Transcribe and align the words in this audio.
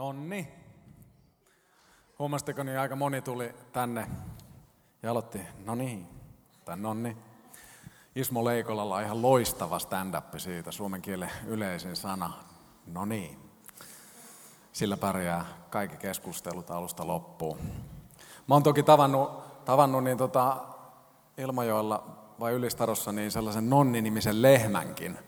Nonni. 0.00 0.48
Huomastiko 2.18 2.62
niin 2.62 2.78
aika 2.78 2.96
moni 2.96 3.22
tuli 3.22 3.54
tänne 3.72 4.06
ja 5.02 5.10
aloitti, 5.10 5.40
no 5.64 5.74
niin, 5.74 6.08
tai 6.64 6.76
nonni. 6.76 7.16
Ismo 8.14 8.44
Leikolalla 8.44 8.96
on 8.96 9.02
ihan 9.02 9.22
loistava 9.22 9.78
stand-up 9.78 10.38
siitä, 10.38 10.72
suomen 10.72 11.02
kielen 11.02 11.30
yleisin 11.46 11.96
sana, 11.96 12.32
no 12.86 13.04
niin. 13.04 13.38
Sillä 14.72 14.96
pärjää 14.96 15.44
kaikki 15.70 15.96
keskustelut 15.96 16.70
alusta 16.70 17.06
loppuun. 17.06 17.58
Mä 18.48 18.54
oon 18.54 18.62
toki 18.62 18.82
tavannut, 18.82 19.64
tavannut 19.64 20.04
niin 20.04 20.18
tota, 20.18 20.56
Ilmajoella 21.38 22.16
vai 22.40 22.52
Ylistarossa 22.52 23.12
niin 23.12 23.30
sellaisen 23.30 23.70
Nonni-nimisen 23.70 24.42
lehmänkin. 24.42 25.18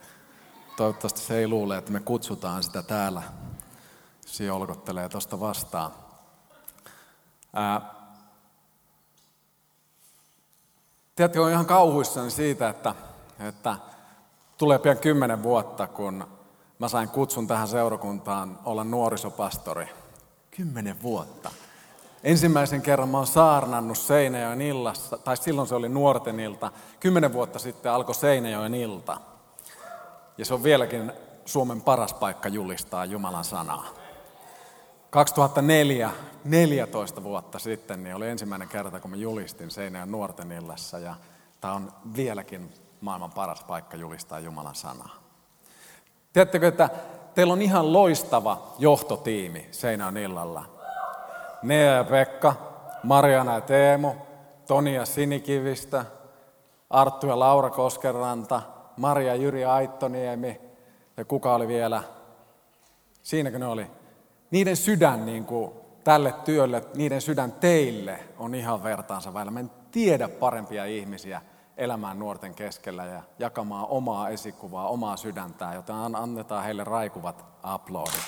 Toivottavasti 0.77 1.21
se 1.21 1.39
ei 1.39 1.49
luule, 1.49 1.79
että 1.79 1.93
me 1.93 2.01
kutsutaan 2.01 2.63
sitä 2.63 2.83
täällä 2.83 3.23
siolkottelee 4.27 5.09
tuosta 5.09 5.41
vastaan. 5.41 5.93
Ää, 7.55 7.95
tiedätkö, 11.17 11.41
olen 11.41 11.53
ihan 11.53 11.67
kauhuissani 11.67 12.31
siitä, 12.31 12.69
että, 12.69 12.95
että 13.41 13.77
tulee 14.59 14.79
pian 14.79 14.99
kymmenen 14.99 15.43
vuotta, 15.43 15.87
kun 15.87 16.27
mä 16.79 16.89
sain 16.89 17.09
kutsun 17.09 17.47
tähän 17.47 17.69
seurakuntaan 17.69 18.59
olla 18.65 18.85
nuorisopastori. 18.85 19.89
Kymmenen 20.51 21.03
vuotta. 21.03 21.51
Ensimmäisen 22.25 22.83
kerran 22.83 23.09
mä 23.09 23.19
oon 23.19 23.27
saarnannut 23.27 23.99
Seinäjoen 23.99 24.61
illassa, 24.61 25.19
tai 25.19 25.37
silloin 25.37 25.69
se 25.69 25.75
oli 25.75 25.89
nuorten 25.89 26.41
ilta. 26.41 26.71
Kymmenen 27.01 27.33
vuotta 27.33 27.59
sitten 27.59 27.93
alkoi 27.93 28.15
Seinäjoen 28.15 28.75
ilta. 28.75 29.21
Ja 30.39 30.45
se 30.45 30.55
on 30.55 30.63
vieläkin 30.63 31.13
Suomen 31.45 31.81
paras 31.81 32.15
paikka 32.15 32.49
julistaa 32.49 33.05
Jumalan 33.05 33.45
sanaa. 33.45 34.02
2004, 35.13 36.11
14 36.45 37.23
vuotta 37.23 37.59
sitten, 37.59 38.03
niin 38.03 38.17
oli 38.17 38.29
ensimmäinen 38.29 38.69
kerta, 38.69 39.01
kun 39.01 39.11
mä 39.11 39.17
julistin 39.17 39.71
Seinäjän 39.71 40.11
nuorten 40.11 40.53
illassa. 40.53 40.99
Ja 40.99 41.15
tämä 41.61 41.75
on 41.75 41.93
vieläkin 42.17 42.75
maailman 43.01 43.33
paras 43.33 43.65
paikka 43.65 43.97
julistaa 43.97 44.39
Jumalan 44.39 44.75
sanaa. 44.75 45.17
Tiedättekö, 46.33 46.69
että 46.69 46.89
teillä 47.35 47.53
on 47.53 47.63
ihan 47.63 47.93
loistava 47.93 48.75
johtotiimi 48.79 49.69
Seinäjän 49.71 50.17
illalla. 50.17 50.65
Nea 51.63 51.95
ja 51.95 52.05
Pekka, 52.05 52.55
Mariana 53.03 53.55
ja 53.55 53.61
Teemu, 53.61 54.15
Tonia 54.67 55.05
Sinikivistä, 55.05 56.05
Arttu 56.91 57.27
ja 57.27 57.39
Laura 57.39 57.71
Koskeranta, 57.71 58.63
Maria 58.97 59.35
Jyri 59.35 59.65
Aittoniemi 59.65 60.61
ja 61.17 61.25
kuka 61.25 61.55
oli 61.55 61.69
vielä? 61.69 62.03
Siinäkö 63.23 63.59
ne 63.59 63.67
oli? 63.67 64.02
Niiden 64.53 64.77
sydän 64.77 65.27
niin 65.27 65.45
kuin 65.45 65.73
tälle 66.05 66.35
työlle, 66.45 66.85
niiden 66.95 67.21
sydän 67.21 67.53
teille 67.53 68.19
on 68.39 68.55
ihan 68.55 68.83
vertaansa 68.83 69.35
väillä. 69.35 69.51
Mä 69.51 69.61
en 69.61 69.71
tiedä 69.91 70.29
parempia 70.29 70.85
ihmisiä 70.85 71.43
elämään 71.77 72.19
nuorten 72.19 72.55
keskellä 72.55 73.05
ja 73.05 73.23
jakamaan 73.39 73.87
omaa 73.89 74.29
esikuvaa, 74.29 74.89
omaa 74.89 75.17
sydäntään, 75.17 75.75
joten 75.75 75.97
annetaan 75.97 76.65
heille 76.65 76.85
raikuvat 76.85 77.45
aplodit. 77.63 78.23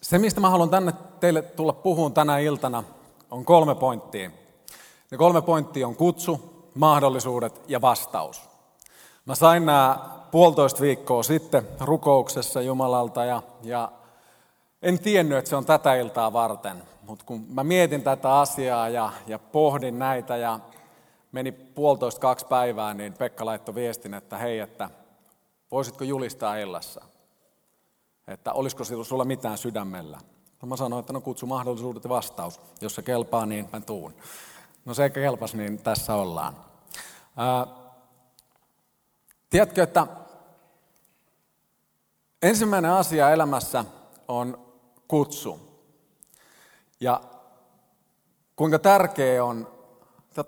Se, 0.00 0.18
mistä 0.18 0.40
mä 0.40 0.50
haluan 0.50 0.70
tänne 0.70 0.92
teille 1.20 1.42
tulla 1.42 1.72
puhumaan 1.72 2.12
tänä 2.12 2.38
iltana, 2.38 2.84
on 3.30 3.44
kolme 3.44 3.74
pointtia. 3.74 4.30
Ne 5.10 5.18
kolme 5.18 5.42
pointtia 5.42 5.86
on 5.86 5.96
kutsu, 5.96 6.64
mahdollisuudet 6.74 7.60
ja 7.68 7.80
vastaus. 7.80 8.49
Mä 9.30 9.34
sain 9.34 9.66
nämä 9.66 9.98
puolitoista 10.30 10.80
viikkoa 10.80 11.22
sitten 11.22 11.68
rukouksessa 11.80 12.60
Jumalalta 12.60 13.24
ja, 13.24 13.42
ja 13.62 13.92
en 14.82 14.98
tiennyt, 14.98 15.38
että 15.38 15.48
se 15.48 15.56
on 15.56 15.64
tätä 15.64 15.94
iltaa 15.94 16.32
varten. 16.32 16.82
Mutta 17.02 17.24
kun 17.24 17.46
mä 17.48 17.64
mietin 17.64 18.02
tätä 18.02 18.40
asiaa 18.40 18.88
ja, 18.88 19.12
ja 19.26 19.38
pohdin 19.38 19.98
näitä 19.98 20.36
ja 20.36 20.60
meni 21.32 21.52
puolitoista 21.52 22.20
kaksi 22.20 22.46
päivää, 22.46 22.94
niin 22.94 23.12
Pekka 23.12 23.44
laittoi 23.46 23.74
viestin, 23.74 24.14
että 24.14 24.38
hei, 24.38 24.58
että 24.58 24.90
voisitko 25.70 26.04
julistaa 26.04 26.56
illassa? 26.56 27.04
Että 28.28 28.52
olisiko 28.52 28.84
sulla 28.84 29.24
mitään 29.24 29.58
sydämellä? 29.58 30.18
No 30.62 30.68
mä 30.68 30.76
sanoin, 30.76 31.00
että 31.00 31.12
no 31.12 31.20
kutsu 31.20 31.46
mahdollisuudet 31.46 32.04
ja 32.04 32.10
vastaus. 32.10 32.60
Jos 32.80 32.94
se 32.94 33.02
kelpaa, 33.02 33.46
niin 33.46 33.68
mä 33.72 33.80
tuun. 33.80 34.14
No 34.84 34.94
se 34.94 35.02
eikä 35.02 35.20
kelpas, 35.20 35.54
niin 35.54 35.78
tässä 35.78 36.14
ollaan. 36.14 36.56
Ää, 37.36 37.79
Tiedätkö, 39.50 39.82
että 39.82 40.06
ensimmäinen 42.42 42.90
asia 42.90 43.30
elämässä 43.30 43.84
on 44.28 44.58
kutsu. 45.08 45.60
Ja 47.00 47.20
kuinka 48.56 48.78
tärkeä 48.78 49.44
on, 49.44 49.68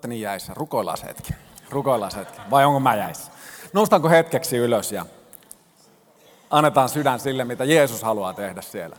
te 0.01 0.07
niin 0.07 0.21
jäissä, 0.21 0.53
rukoillaan 0.55 0.97
se 0.97 1.05
hetki. 1.05 1.33
Rukoillaan 1.69 2.11
se 2.11 2.17
hetki. 2.17 2.41
Vai 2.51 2.65
onko 2.65 2.79
mä 2.79 2.95
jäissä? 2.95 3.31
Noustaanko 3.73 4.09
hetkeksi 4.09 4.57
ylös 4.57 4.91
ja 4.91 5.05
annetaan 6.49 6.89
sydän 6.89 7.19
sille, 7.19 7.45
mitä 7.45 7.63
Jeesus 7.63 8.03
haluaa 8.03 8.33
tehdä 8.33 8.61
siellä. 8.61 8.97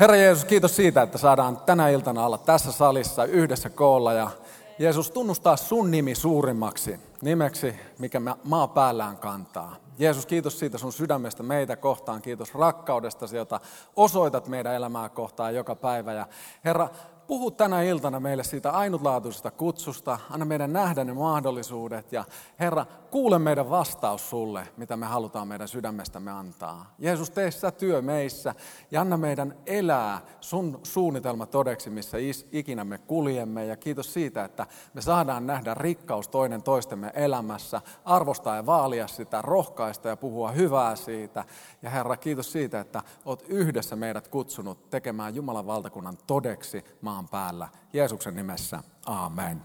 Herra 0.00 0.16
Jeesus, 0.16 0.44
kiitos 0.44 0.76
siitä, 0.76 1.02
että 1.02 1.18
saadaan 1.18 1.56
tänä 1.56 1.88
iltana 1.88 2.26
olla 2.26 2.38
tässä 2.38 2.72
salissa 2.72 3.24
yhdessä 3.24 3.70
koolla 3.70 4.12
ja 4.12 4.30
Jeesus 4.78 5.10
tunnustaa 5.10 5.56
sun 5.56 5.90
nimi 5.90 6.14
suurimmaksi 6.14 7.00
nimeksi, 7.22 7.74
mikä 7.98 8.20
maa 8.44 8.68
päällään 8.68 9.16
kantaa. 9.16 9.76
Jeesus, 9.98 10.26
kiitos 10.26 10.58
siitä 10.58 10.78
sun 10.78 10.92
sydämestä 10.92 11.42
meitä 11.42 11.76
kohtaan. 11.76 12.22
Kiitos 12.22 12.54
rakkaudesta, 12.54 13.26
jota 13.32 13.60
osoitat 13.96 14.48
meidän 14.48 14.74
elämää 14.74 15.08
kohtaan 15.08 15.54
joka 15.54 15.74
päivä. 15.74 16.12
Ja 16.12 16.26
Herra, 16.64 16.88
puhu 17.26 17.50
tänä 17.50 17.82
iltana 17.82 18.20
meille 18.20 18.44
siitä 18.44 18.70
ainutlaatuisesta 18.70 19.50
kutsusta. 19.50 20.18
Anna 20.30 20.44
meidän 20.44 20.72
nähdä 20.72 21.04
ne 21.04 21.12
mahdollisuudet. 21.12 22.12
Ja 22.12 22.24
Herra, 22.60 22.86
kuule 23.10 23.38
meidän 23.38 23.70
vastaus 23.70 24.30
sulle, 24.30 24.68
mitä 24.76 24.96
me 24.96 25.06
halutaan 25.06 25.48
meidän 25.48 25.68
sydämestämme 25.68 26.30
antaa. 26.30 26.94
Jeesus, 26.98 27.30
tee 27.30 27.50
sä 27.50 27.70
työ 27.70 28.02
meissä 28.02 28.54
ja 28.90 29.00
anna 29.00 29.16
meidän 29.16 29.56
elää 29.66 30.20
sun 30.40 30.80
suunnitelma 30.82 31.46
todeksi, 31.46 31.90
missä 31.90 32.16
ikinä 32.52 32.84
me 32.84 32.98
kuljemme. 32.98 33.66
Ja 33.66 33.76
kiitos 33.76 34.12
siitä, 34.12 34.44
että 34.44 34.66
me 34.94 35.00
saadaan 35.00 35.46
nähdä 35.46 35.74
rikkaus 35.74 36.28
toinen 36.28 36.62
toistemme 36.62 37.12
elämässä, 37.14 37.80
arvostaa 38.04 38.56
ja 38.56 38.66
vaalia 38.66 39.06
sitä, 39.06 39.42
rohkaista 39.42 40.08
ja 40.08 40.16
puhua 40.16 40.50
hyvää 40.50 40.96
siitä. 40.96 41.44
Ja 41.82 41.90
Herra, 41.90 42.16
kiitos 42.16 42.52
siitä, 42.52 42.80
että 42.80 43.02
olet 43.24 43.44
yhdessä 43.48 43.96
meidät 43.96 44.28
kutsunut 44.28 44.90
tekemään 44.90 45.34
Jumalan 45.34 45.66
valtakunnan 45.66 46.18
todeksi 46.26 46.84
päällä. 47.30 47.68
Jeesuksen 47.92 48.36
nimessä, 48.36 48.82
amen. 49.06 49.62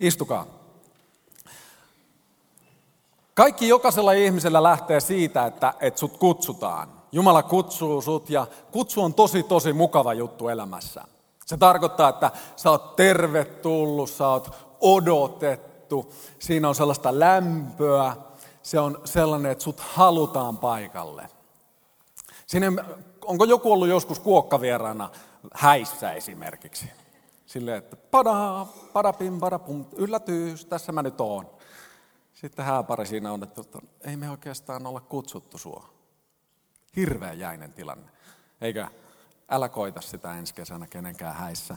Istukaa. 0.00 0.46
Kaikki 3.34 3.68
jokaisella 3.68 4.12
ihmisellä 4.12 4.62
lähtee 4.62 5.00
siitä, 5.00 5.46
että, 5.46 5.74
että 5.80 6.00
sut 6.00 6.16
kutsutaan. 6.16 6.88
Jumala 7.12 7.42
kutsuu 7.42 8.02
sut 8.02 8.30
ja 8.30 8.46
kutsu 8.70 9.02
on 9.02 9.14
tosi 9.14 9.42
tosi 9.42 9.72
mukava 9.72 10.14
juttu 10.14 10.48
elämässä. 10.48 11.04
Se 11.46 11.56
tarkoittaa, 11.56 12.08
että 12.08 12.30
sä 12.56 12.70
oot 12.70 12.96
tervetullut, 12.96 14.10
sä 14.10 14.28
oot 14.28 14.50
odotettu, 14.80 16.12
siinä 16.38 16.68
on 16.68 16.74
sellaista 16.74 17.20
lämpöä, 17.20 18.16
se 18.62 18.80
on 18.80 19.00
sellainen, 19.04 19.52
että 19.52 19.64
sut 19.64 19.80
halutaan 19.80 20.58
paikalle. 20.58 21.28
Sinne, 22.46 22.72
onko 23.24 23.44
joku 23.44 23.72
ollut 23.72 23.88
joskus 23.88 24.18
kuokkavieraana 24.18 25.10
häissä 25.54 26.12
esimerkiksi? 26.12 26.90
Silleen, 27.46 27.78
että 27.78 27.96
pada, 27.96 28.66
padapim, 28.92 29.40
padapum, 29.40 29.86
yllätys, 29.96 30.66
tässä 30.66 30.92
mä 30.92 31.02
nyt 31.02 31.20
oon. 31.20 31.50
Sitten 32.32 32.64
hääpari 32.64 33.06
siinä 33.06 33.32
on, 33.32 33.42
että 33.42 33.62
ei 34.00 34.16
me 34.16 34.30
oikeastaan 34.30 34.86
olla 34.86 35.00
kutsuttu 35.00 35.58
sua. 35.58 35.88
Hirveän 36.96 37.38
jäinen 37.38 37.72
tilanne. 37.72 38.10
Eikö? 38.60 38.86
Älä 39.48 39.68
koita 39.68 40.00
sitä 40.00 40.34
ensi 40.34 40.54
kesänä 40.54 40.86
kenenkään 40.86 41.34
häissä. 41.34 41.76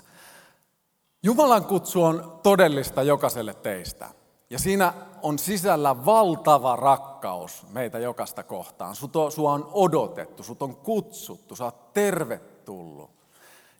Jumalan 1.24 1.66
kutsu 1.66 2.04
on 2.04 2.40
todellista 2.44 3.04
jokaiselle 3.04 3.54
teistä. 3.54 4.10
Ja 4.50 4.60
siinä 4.60 4.94
on 5.22 5.40
sisällä 5.40 6.06
valtava 6.06 6.76
rakkaus 6.76 7.66
meitä 7.70 8.00
jokasta 8.00 8.44
kohtaan. 8.44 8.96
Sua 9.30 9.52
on 9.52 9.70
odotettu, 9.74 10.44
sut 10.44 10.62
on 10.62 10.76
kutsuttu, 10.76 11.56
sä 11.56 11.64
oot 11.64 11.94
tervetullut. 11.94 13.23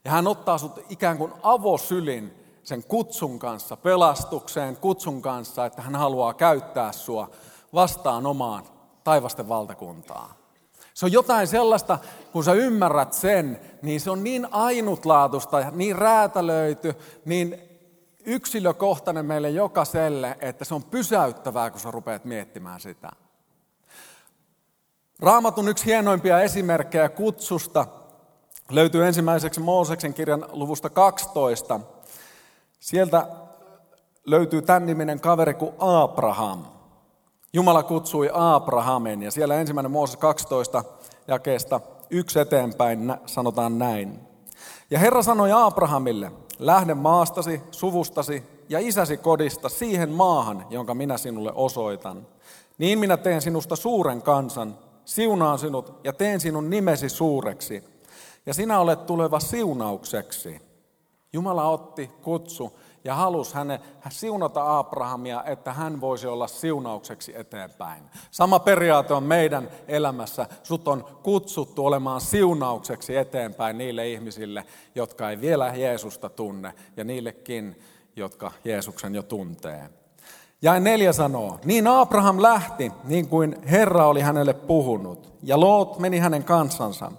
Ja 0.06 0.12
hän 0.12 0.28
ottaa 0.28 0.58
sut 0.58 0.80
ikään 0.90 1.18
kuin 1.18 1.34
avosylin 1.44 2.34
sen 2.64 2.84
kutsun 2.84 3.40
kanssa, 3.40 3.78
pelastukseen, 3.78 4.78
kutsun 4.78 5.22
kanssa, 5.22 5.66
että 5.66 5.82
hän 5.82 5.96
haluaa 5.96 6.34
käyttää 6.34 6.92
sua 6.92 7.30
vastaan 7.74 8.26
omaan 8.26 8.64
taivasten 9.04 9.50
valtakuntaan. 9.50 10.30
Se 10.94 11.06
on 11.06 11.12
jotain 11.12 11.48
sellaista, 11.48 12.00
kun 12.32 12.44
sä 12.44 12.54
ymmärrät 12.54 13.14
sen, 13.14 13.60
niin 13.82 14.02
se 14.02 14.12
on 14.12 14.24
niin 14.24 14.48
ainutlaatuista, 14.52 15.72
niin 15.72 15.96
räätälöity, 15.96 16.96
niin 17.26 17.58
yksilökohtainen 18.26 19.26
meille 19.26 19.50
jokaiselle, 19.50 20.38
että 20.40 20.66
se 20.66 20.76
on 20.76 20.84
pysäyttävää, 20.84 21.72
kun 21.72 21.80
sä 21.80 21.92
rupeat 21.92 22.26
miettimään 22.26 22.80
sitä. 22.80 23.10
Raamatun 25.20 25.68
yksi 25.68 25.86
hienoimpia 25.86 26.42
esimerkkejä 26.42 27.10
kutsusta 27.10 27.88
löytyy 28.76 29.08
ensimmäiseksi 29.08 29.60
Mooseksen 29.60 30.14
kirjan 30.14 30.46
luvusta 30.52 30.90
12. 30.90 31.80
Sieltä 32.80 33.28
löytyy 34.26 34.62
tämän 34.62 34.86
niminen 34.86 35.20
kaveri 35.20 35.54
kuin 35.54 35.72
Abraham. 35.80 36.66
Jumala 37.54 37.84
kutsui 37.84 38.30
Abrahamin 38.34 39.24
ja 39.24 39.32
siellä 39.32 39.56
ensimmäinen 39.56 39.92
Mooses 39.92 40.18
12 40.18 40.84
jakeesta 41.28 41.82
yksi 42.10 42.40
eteenpäin 42.40 43.16
sanotaan 43.26 43.80
näin. 43.80 44.20
Ja 44.92 45.00
Herra 45.00 45.24
sanoi 45.24 45.52
Abrahamille, 45.54 46.32
lähde 46.60 46.94
maastasi, 46.94 47.62
suvustasi 47.72 48.44
ja 48.70 48.80
isäsi 48.80 49.18
kodista 49.18 49.70
siihen 49.70 50.10
maahan, 50.10 50.66
jonka 50.70 50.94
minä 50.94 51.18
sinulle 51.18 51.52
osoitan. 51.56 52.28
Niin 52.78 53.00
minä 53.00 53.18
teen 53.18 53.42
sinusta 53.42 53.76
suuren 53.76 54.22
kansan, 54.22 54.78
siunaan 55.06 55.60
sinut 55.60 56.00
ja 56.04 56.14
teen 56.14 56.40
sinun 56.40 56.70
nimesi 56.70 57.10
suureksi. 57.10 57.93
Ja 58.46 58.54
sinä 58.54 58.80
olet 58.80 59.06
tuleva 59.06 59.40
siunaukseksi. 59.40 60.62
Jumala 61.34 61.70
otti 61.70 62.12
kutsu 62.22 62.80
ja 63.04 63.16
halusi 63.16 63.56
hänen 63.56 63.80
siunata 64.10 64.80
Abrahamia, 64.80 65.44
että 65.44 65.74
hän 65.74 66.02
voisi 66.02 66.28
olla 66.28 66.48
siunaukseksi 66.48 67.34
eteenpäin. 67.36 68.04
Sama 68.32 68.60
periaate 68.60 69.14
on 69.14 69.24
meidän 69.24 69.70
elämässä. 69.88 70.48
Sut 70.64 70.88
on 70.88 71.06
kutsuttu 71.24 71.86
olemaan 71.86 72.22
siunaukseksi 72.22 73.18
eteenpäin 73.18 73.78
niille 73.78 74.10
ihmisille, 74.10 74.66
jotka 74.96 75.30
ei 75.30 75.42
vielä 75.42 75.74
Jeesusta 75.76 76.30
tunne, 76.30 76.74
ja 76.98 77.04
niillekin, 77.04 77.80
jotka 78.16 78.52
Jeesuksen 78.64 79.16
jo 79.16 79.24
tuntee. 79.24 79.90
Ja 80.62 80.80
neljä 80.80 81.14
sanoo, 81.14 81.60
niin 81.66 81.88
Abraham 81.88 82.42
lähti, 82.42 82.92
niin 83.04 83.28
kuin 83.28 83.56
Herra 83.72 84.08
oli 84.08 84.22
hänelle 84.22 84.54
puhunut, 84.54 85.34
ja 85.44 85.60
Loot 85.60 86.00
meni 86.00 86.20
hänen 86.20 86.44
kansansa. 86.44 87.12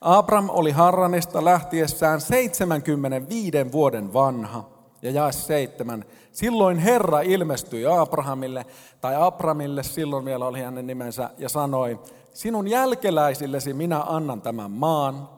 Abraham 0.00 0.50
oli 0.50 0.70
Harranista 0.70 1.44
lähtiessään 1.44 2.20
75 2.20 3.72
vuoden 3.72 4.12
vanha, 4.12 4.68
ja 5.02 5.10
jae 5.10 5.32
seitsemän. 5.32 6.04
Silloin 6.32 6.78
Herra 6.78 7.20
ilmestyi 7.20 7.86
Abrahamille, 7.86 8.66
tai 9.00 9.14
Abramille, 9.18 9.82
silloin 9.82 10.24
vielä 10.24 10.46
oli 10.46 10.60
hänen 10.60 10.86
nimensä, 10.86 11.30
ja 11.38 11.48
sanoi, 11.48 12.00
sinun 12.32 12.68
jälkeläisillesi 12.68 13.72
minä 13.72 14.00
annan 14.00 14.42
tämän 14.42 14.70
maan. 14.70 15.28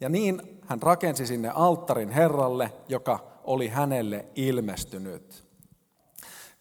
Ja 0.00 0.08
niin 0.08 0.60
hän 0.66 0.82
rakensi 0.82 1.26
sinne 1.26 1.52
alttarin 1.54 2.10
Herralle, 2.10 2.72
joka 2.88 3.18
oli 3.44 3.68
hänelle 3.68 4.24
ilmestynyt. 4.34 5.44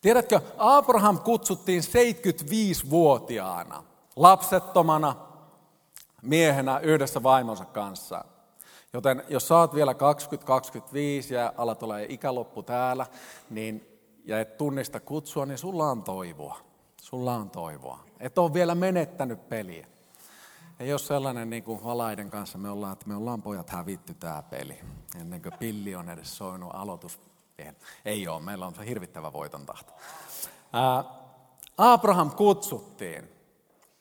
Tiedätkö, 0.02 0.42
Abraham 0.58 1.20
kutsuttiin 1.20 1.84
75-vuotiaana, 1.84 3.84
lapsettomana 4.16 5.29
miehenä 6.22 6.80
yhdessä 6.80 7.24
vaimonsa 7.24 7.66
kanssa. 7.66 8.26
Joten 8.94 9.24
jos 9.30 9.48
saat 9.48 9.76
vielä 9.76 9.94
20-25 9.94 11.34
ja 11.34 11.54
alat 11.58 11.84
olla 11.84 11.98
ikäloppu 11.98 12.64
täällä, 12.64 13.06
niin, 13.50 14.00
ja 14.26 14.40
et 14.40 14.58
tunnista 14.58 15.00
kutsua, 15.00 15.46
niin 15.46 15.58
sulla 15.58 15.86
on 15.86 16.04
toivoa. 16.04 16.58
Sulla 17.02 17.36
on 17.36 17.50
toivoa. 17.50 18.00
Et 18.20 18.38
ole 18.38 18.54
vielä 18.54 18.76
menettänyt 18.76 19.50
peliä. 19.50 19.88
Ei 20.80 20.94
ole 20.94 21.00
sellainen 21.00 21.50
niin 21.50 21.64
kuin 21.64 21.84
valaiden 21.84 22.30
kanssa 22.30 22.58
me 22.58 22.70
ollaan, 22.70 22.94
että 22.94 23.08
me 23.08 23.16
ollaan 23.16 23.42
pojat 23.42 23.70
hävitty 23.70 24.14
tämä 24.14 24.44
peli. 24.50 24.80
Ennen 25.20 25.42
kuin 25.42 25.54
pilli 25.60 25.96
on 25.96 26.10
edes 26.10 26.38
soinut 26.38 26.70
aloitus. 26.74 27.20
Ei 28.06 28.28
ole, 28.28 28.42
meillä 28.42 28.66
on 28.66 28.74
hirvittävä 28.88 29.34
voiton 29.34 29.66
tahto. 29.66 29.94
Abraham 31.78 32.32
kutsuttiin 32.32 33.39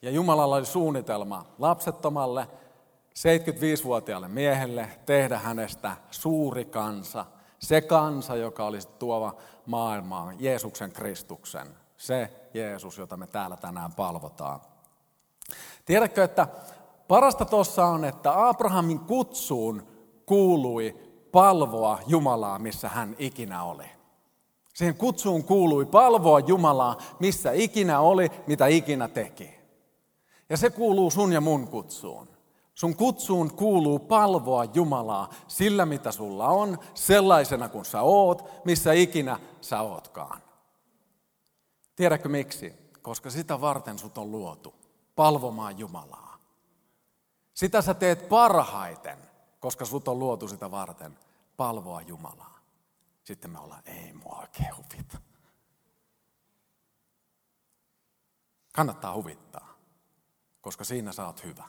ja 0.02 0.10
Jumalalla 0.10 0.56
oli 0.56 0.66
suunnitelma 0.66 1.44
lapsettomalle 1.58 2.48
75-vuotiaalle 3.18 4.28
miehelle 4.28 4.88
tehdä 5.06 5.38
hänestä 5.38 5.96
suuri 6.10 6.64
kansa, 6.64 7.24
se 7.58 7.80
kansa, 7.80 8.36
joka 8.36 8.66
olisi 8.66 8.88
tuova 8.98 9.34
maailmaan 9.66 10.36
Jeesuksen 10.38 10.92
Kristuksen, 10.92 11.68
se 11.96 12.30
Jeesus, 12.54 12.98
jota 12.98 13.16
me 13.16 13.26
täällä 13.26 13.56
tänään 13.56 13.92
palvotaan. 13.92 14.60
Tiedätkö, 15.84 16.24
että 16.24 16.48
parasta 17.08 17.44
tuossa 17.44 17.86
on, 17.86 18.04
että 18.04 18.48
Abrahamin 18.48 19.00
kutsuun 19.00 19.86
kuului 20.26 20.96
palvoa 21.32 21.98
Jumalaa, 22.06 22.58
missä 22.58 22.88
hän 22.88 23.16
ikinä 23.18 23.62
oli. 23.62 23.84
Siihen 24.74 24.94
kutsuun 24.94 25.44
kuului 25.44 25.86
palvoa 25.86 26.40
Jumalaa, 26.40 26.98
missä 27.20 27.52
ikinä 27.52 28.00
oli, 28.00 28.30
mitä 28.46 28.66
ikinä 28.66 29.08
teki. 29.08 29.57
Ja 30.48 30.56
se 30.56 30.70
kuuluu 30.70 31.10
sun 31.10 31.32
ja 31.32 31.40
mun 31.40 31.68
kutsuun. 31.68 32.28
Sun 32.74 32.96
kutsuun 32.96 33.54
kuuluu 33.54 33.98
palvoa 33.98 34.64
Jumalaa 34.64 35.30
sillä, 35.48 35.86
mitä 35.86 36.12
sulla 36.12 36.48
on, 36.48 36.78
sellaisena 36.94 37.68
kuin 37.68 37.84
sä 37.84 38.02
oot, 38.02 38.64
missä 38.64 38.92
ikinä 38.92 39.40
sä 39.60 39.80
ootkaan. 39.80 40.42
Tiedätkö 41.96 42.28
miksi? 42.28 42.74
Koska 43.02 43.30
sitä 43.30 43.60
varten 43.60 43.98
sut 43.98 44.18
on 44.18 44.32
luotu, 44.32 44.74
palvomaan 45.16 45.78
Jumalaa. 45.78 46.38
Sitä 47.54 47.82
sä 47.82 47.94
teet 47.94 48.28
parhaiten, 48.28 49.18
koska 49.60 49.84
sut 49.84 50.08
on 50.08 50.18
luotu 50.18 50.48
sitä 50.48 50.70
varten, 50.70 51.18
palvoa 51.56 52.00
Jumalaa. 52.02 52.58
Sitten 53.24 53.50
me 53.50 53.58
ollaan, 53.58 53.82
ei 53.86 54.12
mua 54.12 54.38
oikein 54.40 54.76
huvita. 54.76 55.18
Kannattaa 58.72 59.14
huvittaa, 59.14 59.67
koska 60.68 60.84
siinä 60.84 61.10
oot 61.26 61.44
hyvä. 61.44 61.64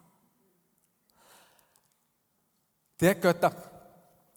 Tiedätkö, 2.98 3.30
että 3.30 3.52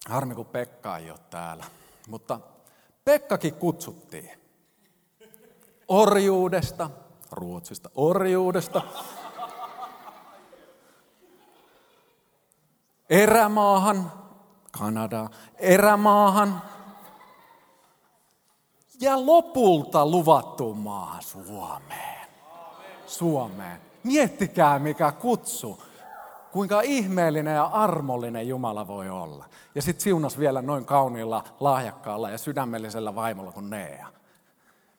harmi 0.08 0.34
kun 0.34 0.46
Pekka 0.46 0.96
ei 0.96 1.10
ole 1.10 1.18
täällä, 1.30 1.64
mutta 2.08 2.40
Pekkakin 3.04 3.54
kutsuttiin 3.54 4.30
orjuudesta, 5.88 6.90
Ruotsista, 7.30 7.90
orjuudesta, 7.94 8.82
erämaahan, 13.10 14.12
Kanadaa, 14.70 15.30
erämaahan 15.58 16.62
ja 19.00 19.26
lopulta 19.26 20.06
luvattuun 20.06 20.78
maahan 20.78 21.22
Suomeen. 21.22 22.28
Suomeen. 23.06 23.91
Miettikää 24.04 24.78
mikä 24.78 25.12
kutsu 25.12 25.82
kuinka 26.52 26.80
ihmeellinen 26.80 27.54
ja 27.54 27.64
armollinen 27.64 28.48
Jumala 28.48 28.86
voi 28.86 29.10
olla. 29.10 29.48
Ja 29.74 29.82
sitten 29.82 30.02
siunas 30.02 30.38
vielä 30.38 30.62
noin 30.62 30.84
kauniilla, 30.84 31.44
lahjakkaalla 31.60 32.30
ja 32.30 32.38
sydämellisellä 32.38 33.14
vaimolla 33.14 33.52
kuin 33.52 33.70
Nea. 33.70 34.08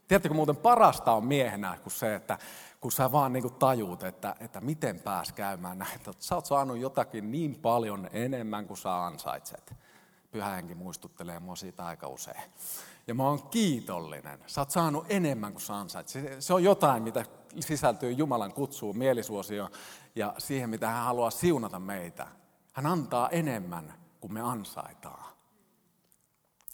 Tiedättekö 0.07 0.35
muuten 0.35 0.55
parasta 0.55 1.11
on 1.11 1.25
miehenä 1.25 1.77
kuin 1.83 1.93
se, 1.93 2.15
että 2.15 2.37
kun 2.81 2.91
sä 2.91 3.11
vaan 3.11 3.33
niin 3.33 3.43
kuin 3.43 3.53
tajuut, 3.53 4.03
että, 4.03 4.35
että 4.39 4.61
miten 4.61 4.99
pääs 4.99 5.31
käymään 5.31 5.79
näin. 5.79 5.95
Että 5.95 6.11
sä 6.19 6.35
oot 6.35 6.45
saanut 6.45 6.77
jotakin 6.77 7.31
niin 7.31 7.55
paljon 7.55 8.09
enemmän 8.13 8.67
kuin 8.67 8.77
sä 8.77 9.05
ansaitset. 9.05 9.73
Pyhä 10.31 10.49
henki 10.49 10.75
muistuttelee 10.75 11.39
mua 11.39 11.55
siitä 11.55 11.85
aika 11.85 12.07
usein. 12.07 12.41
Ja 13.07 13.13
mä 13.13 13.23
oon 13.23 13.47
kiitollinen. 13.47 14.39
Sä 14.47 14.61
oot 14.61 14.71
saanut 14.71 15.05
enemmän 15.09 15.51
kuin 15.51 15.61
sä 15.61 15.75
ansaitset. 15.75 16.41
Se 16.41 16.53
on 16.53 16.63
jotain, 16.63 17.03
mitä 17.03 17.25
sisältyy 17.59 18.11
Jumalan 18.11 18.53
kutsuun, 18.53 18.97
mielisuosioon 18.97 19.71
ja 20.15 20.33
siihen, 20.37 20.69
mitä 20.69 20.87
hän 20.87 21.03
haluaa 21.03 21.31
siunata 21.31 21.79
meitä. 21.79 22.27
Hän 22.73 22.85
antaa 22.85 23.29
enemmän 23.29 23.93
kuin 24.21 24.33
me 24.33 24.41
ansaitaan. 24.41 25.33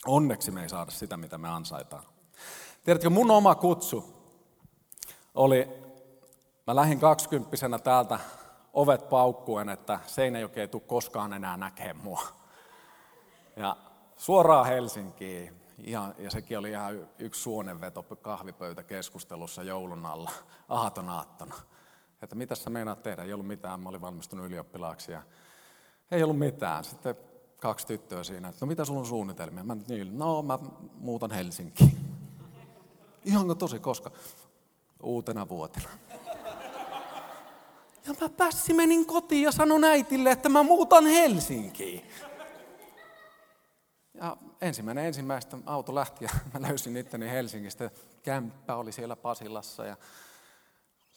Onneksi 0.06 0.52
me 0.52 0.64
ei 0.64 0.70
saada 0.70 0.92
sitä, 0.92 1.18
mitä 1.18 1.38
me 1.38 1.50
ansaitaan. 1.50 2.04
Tiedätkö, 2.84 3.10
mun 3.10 3.32
oma 3.32 3.56
kutsu 3.56 4.20
oli, 5.36 5.68
mä 6.68 6.76
lähdin 6.76 7.00
kaksikymppisenä 7.00 7.80
täältä 7.80 8.20
ovet 8.74 9.10
paukkuen, 9.10 9.70
että 9.70 10.00
Seinäjoki 10.08 10.60
ei 10.60 10.68
tule 10.68 10.84
koskaan 10.88 11.34
enää 11.34 11.58
näkemään 11.58 11.98
mua. 11.98 12.22
Ja 13.56 13.78
suoraan 14.18 14.66
Helsinkiin. 14.66 15.59
Ja, 15.84 16.14
ja 16.18 16.32
sekin 16.32 16.58
oli 16.58 16.70
ihan 16.70 17.08
yksi 17.20 17.42
suonenveto 17.42 18.04
kahvipöytäkeskustelussa 18.04 19.64
joulun 19.64 20.06
alla, 20.06 20.32
aatonaattona 20.70 21.56
että 22.22 22.36
mitä 22.36 22.56
sä 22.56 22.70
meinaat 22.70 23.04
tehdä? 23.04 23.24
Ei 23.24 23.34
ollut 23.34 23.48
mitään, 23.48 23.80
mä 23.80 23.90
olin 23.90 24.02
valmistunut 24.02 24.46
ylioppilaaksi 24.46 25.12
ja 25.12 25.22
ei 26.12 26.24
ollut 26.24 26.40
mitään. 26.40 26.84
Sitten 26.84 27.16
kaksi 27.62 27.88
tyttöä 27.88 28.24
siinä, 28.24 28.50
että 28.50 28.66
no 28.66 28.68
mitä 28.68 28.86
sulla 28.86 29.00
on 29.00 29.06
suunnitelmia? 29.06 29.64
Mä 29.64 29.78
niin, 29.88 30.18
no 30.18 30.42
mä 30.42 30.60
muutan 31.00 31.32
Helsinkiin. 31.32 31.98
Ihanko 33.26 33.56
tosi, 33.56 33.80
koska? 33.80 34.12
Uutena 35.04 35.50
vuotena. 35.50 35.90
Ja 38.08 38.16
mä 38.22 38.30
pässi 38.30 38.74
menin 38.74 39.06
kotiin 39.06 39.44
ja 39.44 39.52
sanon 39.52 39.84
äitille, 39.84 40.32
että 40.32 40.50
mä 40.50 40.64
muutan 40.64 41.06
Helsinkiin. 41.06 42.04
Ja 44.20 44.38
ensimmäinen 44.62 45.06
ensimmäistä 45.06 45.58
auto 45.66 45.96
lähti 45.96 46.26
ja 46.26 46.30
mä 46.54 46.68
löysin 46.68 46.98
itteni 46.98 47.30
Helsingistä. 47.30 47.92
Kämppä 48.24 48.76
oli 48.76 48.92
siellä 48.92 49.16
Pasilassa 49.16 49.86
ja 49.86 49.98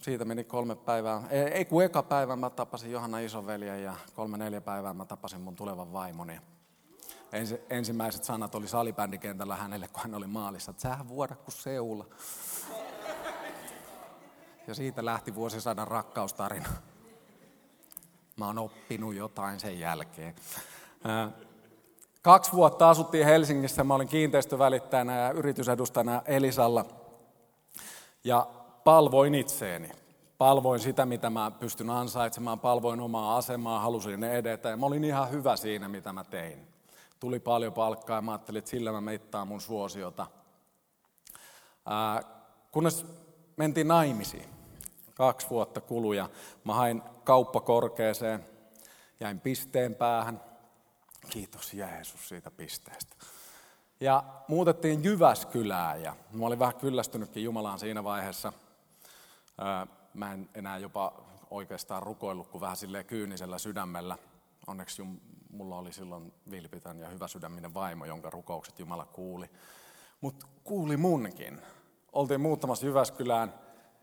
siitä 0.03 0.25
meni 0.25 0.45
kolme 0.45 0.75
päivää. 0.75 1.23
Ei, 1.31 1.41
ei 1.41 1.65
kun 1.65 1.85
eka 1.85 2.03
päivä 2.03 2.37
mä 2.37 2.51
tapasin 2.51 2.93
Johanna 2.93 3.19
isoveljen 3.19 3.83
ja 3.83 3.97
kolme 4.15 4.39
neljä 4.39 4.61
päivää 4.61 4.95
mä 4.95 5.05
tapasin 5.05 5.41
mun 5.41 5.57
tulevan 5.57 5.93
vaimoni. 5.93 6.41
Ensi, 7.33 7.61
ensimmäiset 7.71 8.25
sanat 8.25 8.55
oli 8.55 8.69
salibändikentällä 8.69 9.57
hänelle, 9.57 9.89
kun 9.89 10.03
hän 10.03 10.15
oli 10.15 10.27
maalissa, 10.27 10.71
että 10.71 10.83
sähän 10.83 11.09
vuoda 11.09 11.37
kuin 11.37 11.55
seula. 11.55 12.07
Ja 14.67 14.75
siitä 14.75 15.05
lähti 15.05 15.35
vuosisadan 15.35 15.89
rakkaustarina. 15.89 16.69
Mä 18.37 18.47
oon 18.47 18.59
oppinut 18.59 19.15
jotain 19.15 19.61
sen 19.61 19.81
jälkeen. 19.81 20.35
Kaksi 22.23 22.53
vuotta 22.53 22.91
asuttiin 22.91 23.27
Helsingissä, 23.27 23.85
mä 23.85 23.95
olin 23.95 24.09
kiinteistövälittäjänä 24.09 25.19
ja 25.19 25.31
yritysedustajana 25.31 26.23
Elisalla. 26.27 26.85
Ja 28.25 28.47
palvoin 28.85 29.35
itseeni. 29.35 29.91
Palvoin 30.39 30.81
sitä, 30.81 31.07
mitä 31.07 31.31
mä 31.31 31.51
pystyn 31.51 31.91
ansaitsemaan, 31.91 32.61
palvoin 32.61 33.01
omaa 33.01 33.37
asemaa, 33.37 33.81
halusin 33.81 34.25
edetä 34.25 34.69
ja 34.69 34.77
mä 34.77 34.87
olin 34.87 35.05
ihan 35.05 35.31
hyvä 35.31 35.57
siinä, 35.57 35.89
mitä 35.89 36.13
mä 36.13 36.25
tein. 36.25 36.69
Tuli 37.21 37.41
paljon 37.41 37.73
palkkaa 37.73 38.19
ja 38.19 38.23
mä 38.23 38.33
ajattelin, 38.33 38.59
että 38.59 38.71
sillä 38.71 38.93
mä 38.93 39.01
meittaan 39.01 39.49
mun 39.49 39.61
suosiota. 39.61 40.27
Ää, 41.87 42.23
kunnes 42.73 43.07
mentiin 43.57 43.89
naimisiin. 43.89 44.49
Kaksi 45.15 45.51
vuotta 45.51 45.81
kuluja. 45.81 46.29
Mä 46.65 46.75
hain 46.75 47.03
kauppakorkeeseen, 47.25 48.47
jäin 49.21 49.41
pisteen 49.41 49.95
päähän. 49.95 50.52
Kiitos 51.31 51.75
Jeesus 51.75 52.29
siitä 52.29 52.51
pisteestä. 52.51 53.17
Ja 54.01 54.25
muutettiin 54.49 55.05
Jyväskylään 55.05 56.03
ja 56.03 56.17
mä 56.33 56.47
olin 56.47 56.59
vähän 56.59 56.75
kyllästynytkin 56.77 57.45
Jumalaan 57.45 57.79
siinä 57.79 58.05
vaiheessa. 58.05 58.53
Mä 60.15 60.33
en 60.33 60.49
enää 60.55 60.79
jopa 60.79 61.23
oikeastaan 61.51 62.03
rukoillut 62.03 62.49
kuin 62.49 62.61
vähän 62.61 62.77
silleen 62.77 63.05
kyynisellä 63.05 63.59
sydämellä. 63.59 64.19
Onneksi 64.67 65.03
mulla 65.51 65.77
oli 65.79 65.93
silloin 65.93 66.33
vilpitön 66.51 66.99
ja 66.99 67.09
hyvä 67.09 67.29
sydäminen 67.29 67.75
vaimo, 67.75 68.05
jonka 68.05 68.31
rukoukset 68.31 68.79
Jumala 68.79 69.07
kuuli. 69.07 69.51
Mutta 70.21 70.47
kuuli 70.65 70.97
munkin. 70.97 71.63
Oltiin 72.13 72.41
muuttamassa 72.41 72.87
Jyväskylään 72.87 73.55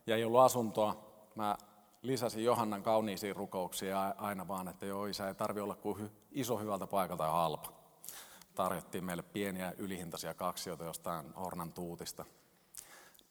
ja 0.07 0.15
ei 0.15 0.23
ollut 0.23 0.41
asuntoa. 0.41 1.11
Mä 1.35 1.57
lisäsin 2.01 2.43
Johannan 2.43 2.83
kauniisiin 2.83 3.35
rukouksia 3.35 4.15
aina 4.17 4.47
vaan, 4.47 4.67
että 4.67 4.85
joo, 4.85 5.05
isä 5.05 5.27
ei 5.27 5.35
tarvi 5.35 5.61
olla 5.61 5.75
kuin 5.75 6.11
iso 6.31 6.57
hyvältä 6.57 6.87
paikalta 6.87 7.23
ja 7.23 7.31
halpa. 7.31 7.73
Tarjottiin 8.55 9.03
meille 9.03 9.23
pieniä 9.23 9.73
ylihintaisia 9.77 10.33
kaksioita 10.33 10.83
jostain 10.83 11.33
Hornan 11.33 11.73
tuutista. 11.73 12.25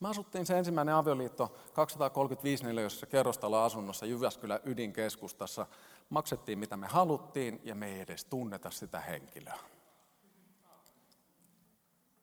Mä 0.01 0.09
asuttiin 0.09 0.47
se 0.47 0.59
ensimmäinen 0.59 0.95
avioliitto 0.95 1.57
235 1.73 2.65
neliössä 2.65 3.07
kerrostaloasunnossa 3.07 4.07
Jyväskylän 4.07 4.61
ydinkeskustassa. 4.65 5.67
Maksettiin 6.11 6.59
mitä 6.59 6.77
me 6.77 6.87
haluttiin 6.87 7.61
ja 7.65 7.75
me 7.75 7.87
ei 7.87 8.01
edes 8.01 8.25
tunneta 8.25 8.71
sitä 8.71 9.01
henkilöä. 9.01 9.59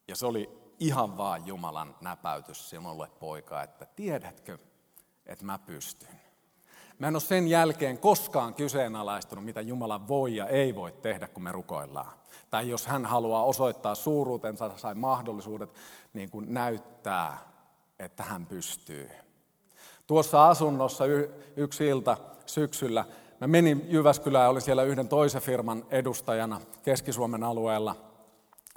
Ja 0.08 0.16
se 0.16 0.25
oli 0.25 0.50
ihan 0.80 1.18
vaan 1.18 1.48
Jumalan 1.48 1.96
näpäytys 2.02 2.70
sinulle 2.70 3.10
poika, 3.20 3.64
että 3.64 3.86
tiedätkö, 3.86 4.58
että 5.25 5.46
mä 5.46 5.60
pystyn. 5.60 6.25
Mä 7.00 7.08
en 7.08 7.16
ole 7.16 7.22
sen 7.22 7.48
jälkeen 7.48 7.98
koskaan 7.98 8.54
kyseenalaistunut, 8.54 9.46
mitä 9.46 9.62
Jumala 9.62 10.08
voi 10.08 10.36
ja 10.36 10.48
ei 10.48 10.75
voi 10.75 10.92
tehdä, 10.92 11.28
kun 11.28 11.44
me 11.44 11.52
rukoillaan. 11.52 12.18
Tai 12.50 12.70
jos 12.70 12.88
hän 12.88 13.06
haluaa 13.06 13.44
osoittaa 13.44 13.96
suuruutensa 13.96 14.70
tai 14.70 14.96
mahdollisuudet 14.96 15.70
niin 16.14 16.30
kuin 16.30 16.54
näyttää, 16.54 17.38
että 18.00 18.24
hän 18.24 18.46
pystyy. 18.46 19.10
Tuossa 20.08 20.48
asunnossa 20.48 21.04
yksi 21.56 21.88
ilta 21.88 22.18
syksyllä 22.46 23.06
mä 23.40 23.48
menin 23.48 23.86
Jyväskylään 23.90 24.44
ja 24.44 24.50
olin 24.50 24.62
siellä 24.62 24.84
yhden 24.84 25.08
toisen 25.08 25.42
firman 25.42 25.86
edustajana 25.90 26.62
Keski-Suomen 26.84 27.44
alueella. 27.44 27.96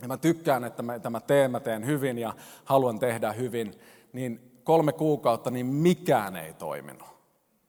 Ja 0.02 0.08
mä 0.08 0.16
tykkään, 0.16 0.64
että 0.64 0.82
mä, 0.82 0.98
tämä 0.98 1.20
teen, 1.20 1.50
mä 1.50 1.60
teen 1.60 1.86
hyvin 1.86 2.18
ja 2.18 2.34
haluan 2.64 2.98
tehdä 2.98 3.32
hyvin. 3.32 3.74
Niin 4.12 4.60
kolme 4.64 4.92
kuukautta, 4.92 5.50
niin 5.50 5.66
mikään 5.66 6.36
ei 6.36 6.52
toiminut. 6.52 7.17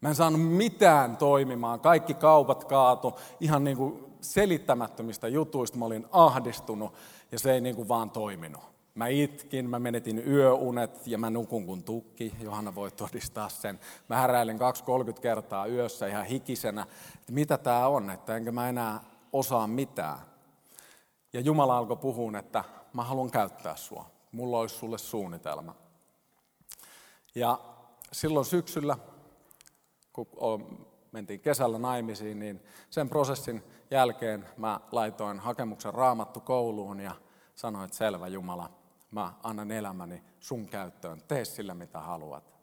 Mä 0.02 0.10
en 0.10 0.16
saanut 0.16 0.42
mitään 0.42 1.18
toimimaan. 1.18 1.80
Kaikki 1.80 2.14
kaupat 2.14 2.66
kaatu 2.66 3.20
ihan 3.40 3.64
niin 3.64 3.78
kuin 3.78 4.14
selittämättömistä 4.22 5.28
jutuista. 5.28 5.78
Mä 5.78 5.86
olin 5.86 6.08
ahdistunut 6.12 6.94
ja 7.32 7.40
se 7.40 7.54
ei 7.54 7.62
niin 7.62 7.76
kuin 7.76 7.88
vaan 7.88 8.10
toiminut. 8.10 8.62
Mä 8.96 9.08
itkin, 9.08 9.70
mä 9.70 9.80
menetin 9.80 10.28
yöunet 10.28 11.08
ja 11.08 11.18
mä 11.18 11.30
nukun 11.30 11.66
kuin 11.66 11.84
tukki. 11.84 12.34
Johanna 12.42 12.76
voi 12.76 12.92
todistaa 12.92 13.50
sen. 13.50 13.80
Mä 14.10 14.18
häräilen 14.18 14.60
2-30 15.16 15.20
kertaa 15.22 15.68
yössä 15.68 16.08
ihan 16.08 16.26
hikisenä, 16.26 16.86
että 17.20 17.34
mitä 17.34 17.58
tämä 17.58 17.88
on, 17.88 18.10
että 18.10 18.36
enkä 18.36 18.52
mä 18.52 18.70
enää 18.70 19.04
osaa 19.34 19.68
mitään. 19.68 20.20
Ja 21.34 21.40
Jumala 21.40 21.78
alkoi 21.78 21.98
puhua, 21.98 22.38
että 22.40 22.64
mä 22.94 23.04
haluan 23.04 23.32
käyttää 23.32 23.76
sua. 23.76 24.06
Mulla 24.32 24.60
olisi 24.60 24.76
sulle 24.76 24.98
suunnitelma. 24.98 25.76
Ja 27.36 27.60
silloin 28.12 28.46
syksyllä 28.46 28.98
kun 30.26 30.88
mentiin 31.12 31.40
kesällä 31.40 31.80
naimisiin, 31.80 32.40
niin 32.40 32.64
sen 32.90 33.10
prosessin 33.10 33.64
jälkeen 33.92 34.46
mä 34.58 34.80
laitoin 34.92 35.40
hakemuksen 35.40 35.94
raamattu 35.94 36.40
kouluun 36.40 37.00
ja 37.00 37.16
sanoin, 37.56 37.86
että 37.86 37.98
selvä 37.98 38.28
Jumala, 38.28 38.70
mä 39.12 39.34
annan 39.44 39.72
elämäni 39.72 40.24
sun 40.40 40.68
käyttöön, 40.68 41.22
tee 41.28 41.46
sillä 41.46 41.74
mitä 41.74 42.00
haluat. 42.00 42.56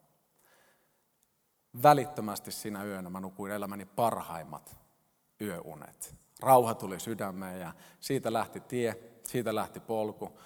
Välittömästi 1.82 2.52
siinä 2.52 2.84
yönä 2.84 3.10
mä 3.10 3.20
nukuin 3.20 3.52
elämäni 3.52 3.84
parhaimmat 3.84 4.76
yöunet. 5.40 6.16
Rauha 6.40 6.74
tuli 6.74 7.00
sydämeen 7.00 7.60
ja 7.60 7.72
siitä 8.00 8.32
lähti 8.32 8.60
tie, 8.60 8.96
siitä 9.24 9.54
lähti 9.54 9.80
polku. 9.80 10.38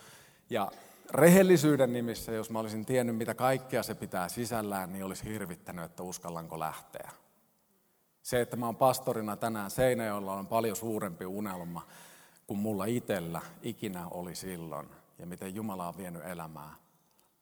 Ja 0.50 0.71
rehellisyyden 1.12 1.93
nimissä, 1.93 2.33
jos 2.33 2.50
mä 2.50 2.59
olisin 2.59 2.87
tiennyt, 2.87 3.17
mitä 3.17 3.35
kaikkea 3.35 3.83
se 3.83 3.95
pitää 3.95 4.29
sisällään, 4.29 4.93
niin 4.93 5.05
olisi 5.05 5.25
hirvittänyt, 5.25 5.85
että 5.85 6.02
uskallanko 6.02 6.59
lähteä. 6.59 7.11
Se, 8.23 8.40
että 8.40 8.57
mä 8.57 8.67
oon 8.67 8.76
pastorina 8.76 9.37
tänään 9.37 9.71
Seinäjoella 9.71 10.35
on 10.35 10.47
paljon 10.47 10.76
suurempi 10.76 11.26
unelma 11.26 11.87
kuin 12.47 12.59
mulla 12.61 12.85
itsellä 12.85 13.40
ikinä 13.62 14.09
oli 14.09 14.35
silloin. 14.35 14.88
Ja 15.19 15.26
miten 15.26 15.55
Jumala 15.55 15.88
on 15.88 15.97
vienyt 15.97 16.26
elämää. 16.26 16.75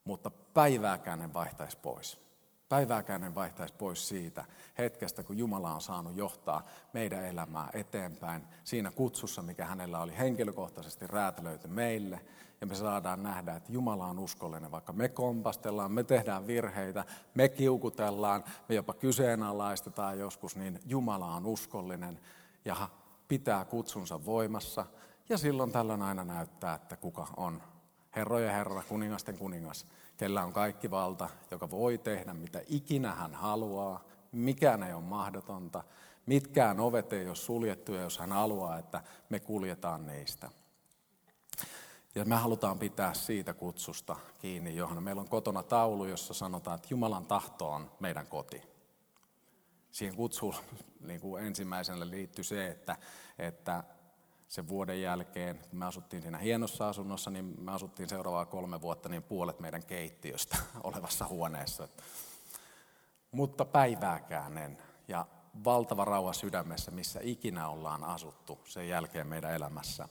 Mutta 0.04 0.30
päivääkään 0.30 1.22
en 1.22 1.34
vaihtaisi 1.34 1.78
pois. 1.82 2.27
Päivääkään 2.68 3.24
en 3.24 3.34
vaihtaisi 3.34 3.74
pois 3.74 4.08
siitä 4.08 4.44
hetkestä, 4.78 5.22
kun 5.22 5.38
Jumala 5.38 5.74
on 5.74 5.80
saanut 5.80 6.16
johtaa 6.16 6.62
meidän 6.92 7.24
elämää 7.24 7.70
eteenpäin 7.72 8.42
siinä 8.64 8.90
kutsussa, 8.90 9.42
mikä 9.42 9.64
hänellä 9.64 10.00
oli 10.00 10.18
henkilökohtaisesti 10.18 11.06
räätälöity 11.06 11.68
meille. 11.68 12.20
Ja 12.60 12.66
me 12.66 12.74
saadaan 12.74 13.22
nähdä, 13.22 13.56
että 13.56 13.72
Jumala 13.72 14.06
on 14.06 14.18
uskollinen, 14.18 14.70
vaikka 14.70 14.92
me 14.92 15.08
kompastellaan, 15.08 15.92
me 15.92 16.04
tehdään 16.04 16.46
virheitä, 16.46 17.04
me 17.34 17.48
kiukutellaan, 17.48 18.44
me 18.68 18.74
jopa 18.74 18.94
kyseenalaistetaan 18.94 20.18
joskus, 20.18 20.56
niin 20.56 20.80
Jumala 20.86 21.34
on 21.34 21.46
uskollinen 21.46 22.20
ja 22.64 22.88
pitää 23.28 23.64
kutsunsa 23.64 24.24
voimassa. 24.24 24.86
Ja 25.28 25.38
silloin 25.38 25.72
tällöin 25.72 26.02
aina 26.02 26.24
näyttää, 26.24 26.74
että 26.74 26.96
kuka 26.96 27.26
on 27.36 27.62
Herrojen 28.16 28.54
Herra, 28.54 28.82
kuningasten 28.88 29.38
kuningas, 29.38 29.86
kellä 30.18 30.44
on 30.44 30.52
kaikki 30.52 30.90
valta, 30.90 31.28
joka 31.50 31.70
voi 31.70 31.98
tehdä 31.98 32.34
mitä 32.34 32.62
ikinä 32.66 33.14
hän 33.14 33.34
haluaa, 33.34 34.04
mikään 34.32 34.82
ei 34.82 34.94
ole 34.94 35.02
mahdotonta, 35.02 35.84
mitkään 36.26 36.80
ovet 36.80 37.12
ei 37.12 37.26
ole 37.26 37.34
suljettuja, 37.34 38.02
jos 38.02 38.18
hän 38.18 38.32
haluaa, 38.32 38.78
että 38.78 39.02
me 39.28 39.40
kuljetaan 39.40 40.06
niistä. 40.06 40.50
Ja 42.14 42.24
me 42.24 42.36
halutaan 42.36 42.78
pitää 42.78 43.14
siitä 43.14 43.54
kutsusta 43.54 44.16
kiinni, 44.38 44.76
johon 44.76 45.02
meillä 45.02 45.20
on 45.20 45.28
kotona 45.28 45.62
taulu, 45.62 46.04
jossa 46.04 46.34
sanotaan, 46.34 46.76
että 46.76 46.88
Jumalan 46.90 47.26
tahto 47.26 47.70
on 47.70 47.90
meidän 48.00 48.26
koti. 48.26 48.62
Siihen 49.90 50.16
kutsuun 50.16 50.54
niin 51.08 51.20
kuin 51.20 51.44
ensimmäisenä 51.44 52.10
liittyy 52.10 52.44
se, 52.44 52.68
että, 52.68 52.96
että 53.38 53.84
sen 54.48 54.68
vuoden 54.68 55.02
jälkeen, 55.02 55.58
kun 55.58 55.78
me 55.78 55.86
asuttiin 55.86 56.22
siinä 56.22 56.38
hienossa 56.38 56.88
asunnossa, 56.88 57.30
niin 57.30 57.54
me 57.60 57.72
asuttiin 57.72 58.08
seuraavaa 58.08 58.46
kolme 58.46 58.80
vuotta 58.80 59.08
niin 59.08 59.22
puolet 59.22 59.60
meidän 59.60 59.84
keittiöstä 59.86 60.56
olevassa 60.84 61.26
huoneessa. 61.26 61.88
Mutta 63.30 63.64
päivääkään 63.64 64.58
en. 64.58 64.78
Ja 65.08 65.26
valtava 65.64 66.04
rauha 66.04 66.32
sydämessä, 66.32 66.90
missä 66.90 67.20
ikinä 67.22 67.68
ollaan 67.68 68.04
asuttu 68.04 68.58
sen 68.64 68.88
jälkeen 68.88 69.26
meidän 69.26 69.54
elämässä. 69.54 70.08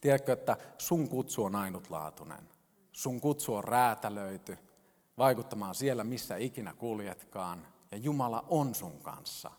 Tiedätkö, 0.00 0.32
että 0.32 0.56
sun 0.78 1.08
kutsu 1.08 1.44
on 1.44 1.54
ainutlaatuinen. 1.54 2.48
Sun 2.92 3.20
kutsu 3.20 3.54
on 3.54 3.64
räätälöity 3.64 4.58
vaikuttamaan 5.18 5.74
siellä, 5.74 6.04
missä 6.04 6.36
ikinä 6.36 6.74
kuljetkaan. 6.74 7.66
Ja 7.90 7.96
Jumala 7.96 8.44
on 8.48 8.74
sun 8.74 8.98
kanssa. 9.02 9.50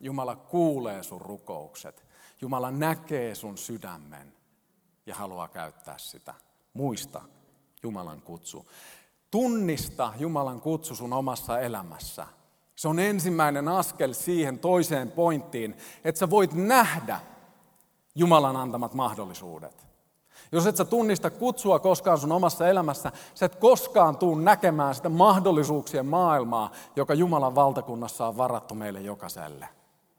Jumala 0.00 0.36
kuulee 0.36 1.02
sun 1.02 1.20
rukoukset. 1.20 2.07
Jumala 2.40 2.70
näkee 2.70 3.34
sun 3.34 3.58
sydämen. 3.58 4.32
ja 5.06 5.14
haluaa 5.14 5.48
käyttää 5.48 5.98
sitä. 5.98 6.34
Muista 6.74 7.20
Jumalan 7.82 8.22
kutsu. 8.22 8.66
Tunnista 9.30 10.12
Jumalan 10.18 10.60
kutsu 10.60 10.96
sun 10.96 11.12
omassa 11.12 11.60
elämässä. 11.60 12.26
Se 12.76 12.88
on 12.88 12.98
ensimmäinen 12.98 13.68
askel 13.68 14.12
siihen 14.12 14.58
toiseen 14.58 15.10
pointtiin, 15.10 15.76
että 16.04 16.18
sä 16.18 16.30
voit 16.30 16.52
nähdä 16.52 17.20
Jumalan 18.14 18.56
antamat 18.56 18.94
mahdollisuudet. 18.94 19.86
Jos 20.52 20.66
et 20.66 20.76
sä 20.76 20.84
tunnista 20.84 21.30
kutsua 21.30 21.78
koskaan 21.78 22.18
sun 22.18 22.32
omassa 22.32 22.68
elämässä, 22.68 23.12
sä 23.34 23.46
et 23.46 23.56
koskaan 23.56 24.16
tuu 24.16 24.34
näkemään 24.34 24.94
sitä 24.94 25.08
mahdollisuuksien 25.08 26.06
maailmaa, 26.06 26.70
joka 26.96 27.14
Jumalan 27.14 27.54
valtakunnassa 27.54 28.26
on 28.26 28.36
varattu 28.36 28.74
meille 28.74 29.00
jokaiselle. 29.00 29.68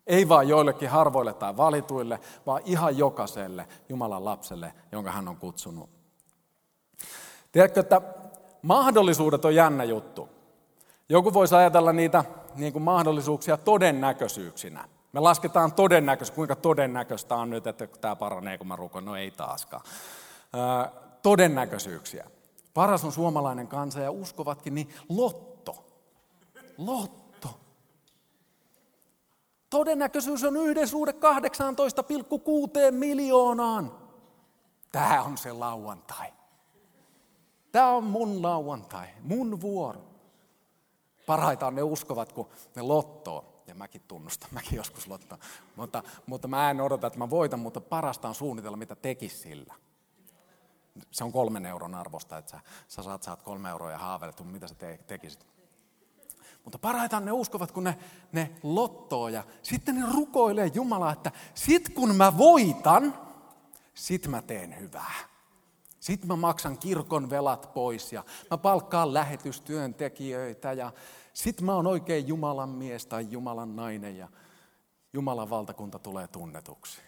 Ei 0.09 0.29
vaan 0.29 0.47
joillekin 0.47 0.89
harvoille 0.89 1.33
tai 1.33 1.57
valituille, 1.57 2.19
vaan 2.45 2.61
ihan 2.65 2.97
jokaiselle 2.97 3.67
Jumalan 3.89 4.25
lapselle, 4.25 4.73
jonka 4.91 5.11
hän 5.11 5.27
on 5.27 5.37
kutsunut. 5.37 5.89
Tiedätkö, 7.51 7.79
että 7.79 8.01
mahdollisuudet 8.61 9.45
on 9.45 9.55
jännä 9.55 9.83
juttu. 9.83 10.29
Joku 11.09 11.33
voisi 11.33 11.55
ajatella 11.55 11.93
niitä 11.93 12.23
niin 12.55 12.73
kuin 12.73 12.83
mahdollisuuksia 12.83 13.57
todennäköisyyksinä. 13.57 14.87
Me 15.13 15.19
lasketaan 15.19 15.73
todennäköisesti, 15.73 16.35
kuinka 16.35 16.55
todennäköistä 16.55 17.35
on 17.35 17.49
nyt, 17.49 17.67
että 17.67 17.87
tämä 17.87 18.15
paranee, 18.15 18.57
kun 18.57 18.67
mä 18.67 18.75
rukon. 18.75 19.05
No 19.05 19.15
ei 19.15 19.31
taaskaan. 19.31 19.83
Öö, 20.55 20.91
todennäköisyyksiä. 21.21 22.25
Paras 22.73 23.05
on 23.05 23.11
suomalainen 23.11 23.67
kansa 23.67 23.99
ja 23.99 24.11
uskovatkin, 24.11 24.75
niin 24.75 24.89
lotto. 25.09 25.85
Lotto. 26.77 27.18
Todennäköisyys 29.69 30.43
on 30.43 30.57
yhden 30.57 30.87
suhde 30.87 31.11
18,6 31.11 31.17
miljoonaan. 32.91 33.91
Tämä 34.91 35.23
on 35.23 35.37
se 35.37 35.51
lauantai. 35.51 36.33
Tämä 37.71 37.89
on 37.89 38.03
mun 38.03 38.41
lauantai, 38.41 39.07
mun 39.21 39.61
vuoro. 39.61 40.01
Parhaita 41.25 41.67
on 41.67 41.75
ne 41.75 41.83
uskovat, 41.83 42.33
kun 42.33 42.49
ne 42.75 42.81
lottoo. 42.81 43.63
Ja 43.67 43.75
mäkin 43.75 44.01
tunnustan, 44.07 44.49
mäkin 44.51 44.75
joskus 44.75 45.07
lottaan. 45.07 45.41
Mutta, 45.75 46.03
mutta 46.25 46.47
mä 46.47 46.71
en 46.71 46.81
odota, 46.81 47.07
että 47.07 47.19
mä 47.19 47.29
voitan, 47.29 47.59
mutta 47.59 47.81
parasta 47.81 48.27
on 48.27 48.35
suunnitella, 48.35 48.77
mitä 48.77 48.95
tekisi 48.95 49.37
sillä. 49.37 49.73
Se 51.11 51.23
on 51.23 51.31
kolmen 51.31 51.65
euron 51.65 51.95
arvosta, 51.95 52.37
että 52.37 52.51
sä, 52.51 52.59
sä 52.87 53.03
saat, 53.03 53.23
saat 53.23 53.41
kolme 53.41 53.69
euroa 53.69 53.91
ja 53.91 53.97
haaveilet, 53.97 54.45
mitä 54.45 54.67
sä 54.67 54.75
te, 54.75 54.99
tekisit. 55.07 55.58
Mutta 56.69 56.79
parhaita 56.79 57.19
ne 57.19 57.31
uskovat, 57.31 57.71
kun 57.71 57.83
ne, 57.83 57.97
ne 58.31 58.51
lottoo 58.63 59.27
ja 59.29 59.43
sitten 59.63 59.95
ne 59.95 60.05
rukoilee 60.13 60.71
Jumalaa, 60.73 61.11
että 61.11 61.31
sit 61.53 61.89
kun 61.89 62.15
mä 62.15 62.37
voitan, 62.37 63.13
sit 63.93 64.27
mä 64.27 64.41
teen 64.41 64.79
hyvää. 64.79 65.13
Sitten 65.99 66.27
mä 66.27 66.35
maksan 66.35 66.77
kirkon 66.77 67.29
velat 67.29 67.73
pois 67.73 68.13
ja 68.13 68.23
mä 68.51 68.57
palkkaan 68.57 69.13
lähetystyöntekijöitä 69.13 70.73
ja 70.73 70.91
sitten 71.33 71.65
mä 71.65 71.75
oon 71.75 71.87
oikein 71.87 72.27
Jumalan 72.27 72.69
mies 72.69 73.05
tai 73.05 73.27
Jumalan 73.29 73.75
nainen 73.75 74.17
ja 74.17 74.27
Jumalan 75.13 75.49
valtakunta 75.49 75.99
tulee 75.99 76.27
tunnetuksi. 76.27 77.01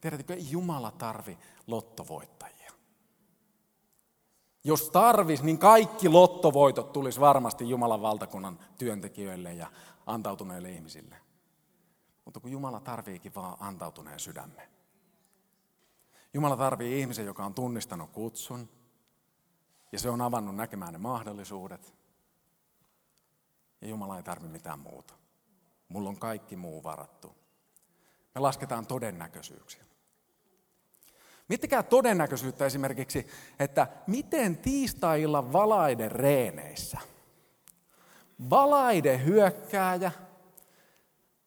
Tiedätkö, 0.00 0.34
ei 0.34 0.50
Jumala 0.50 0.90
tarvi 0.90 1.38
lottovoittajia. 1.66 2.47
Jos 4.68 4.90
tarvis, 4.90 5.42
niin 5.42 5.58
kaikki 5.58 6.08
lottovoitot 6.08 6.92
tulisi 6.92 7.20
varmasti 7.20 7.68
Jumalan 7.68 8.02
valtakunnan 8.02 8.58
työntekijöille 8.78 9.52
ja 9.52 9.66
antautuneille 10.06 10.70
ihmisille. 10.70 11.16
Mutta 12.24 12.40
kun 12.40 12.50
Jumala 12.50 12.80
tarviikin 12.80 13.34
vaan 13.34 13.56
antautuneen 13.60 14.20
sydämen. 14.20 14.68
Jumala 16.34 16.56
tarvii 16.56 17.00
ihmisen, 17.00 17.26
joka 17.26 17.44
on 17.44 17.54
tunnistanut 17.54 18.10
kutsun 18.10 18.68
ja 19.92 19.98
se 19.98 20.10
on 20.10 20.20
avannut 20.20 20.56
näkemään 20.56 20.92
ne 20.92 20.98
mahdollisuudet. 20.98 21.94
Ja 23.80 23.88
Jumala 23.88 24.16
ei 24.16 24.22
tarvitse 24.22 24.52
mitään 24.52 24.78
muuta. 24.78 25.14
Mulla 25.88 26.08
on 26.08 26.18
kaikki 26.18 26.56
muu 26.56 26.82
varattu. 26.82 27.36
Me 28.34 28.40
lasketaan 28.40 28.86
todennäköisyyksiä. 28.86 29.84
Miettikää 31.48 31.82
todennäköisyyttä 31.82 32.66
esimerkiksi, 32.66 33.26
että 33.58 33.86
miten 34.06 34.56
tiistai-illan 34.56 35.52
valaiden 35.52 36.10
reeneissä 36.12 36.98
valaiden 38.50 39.24
hyökkääjä 39.24 40.12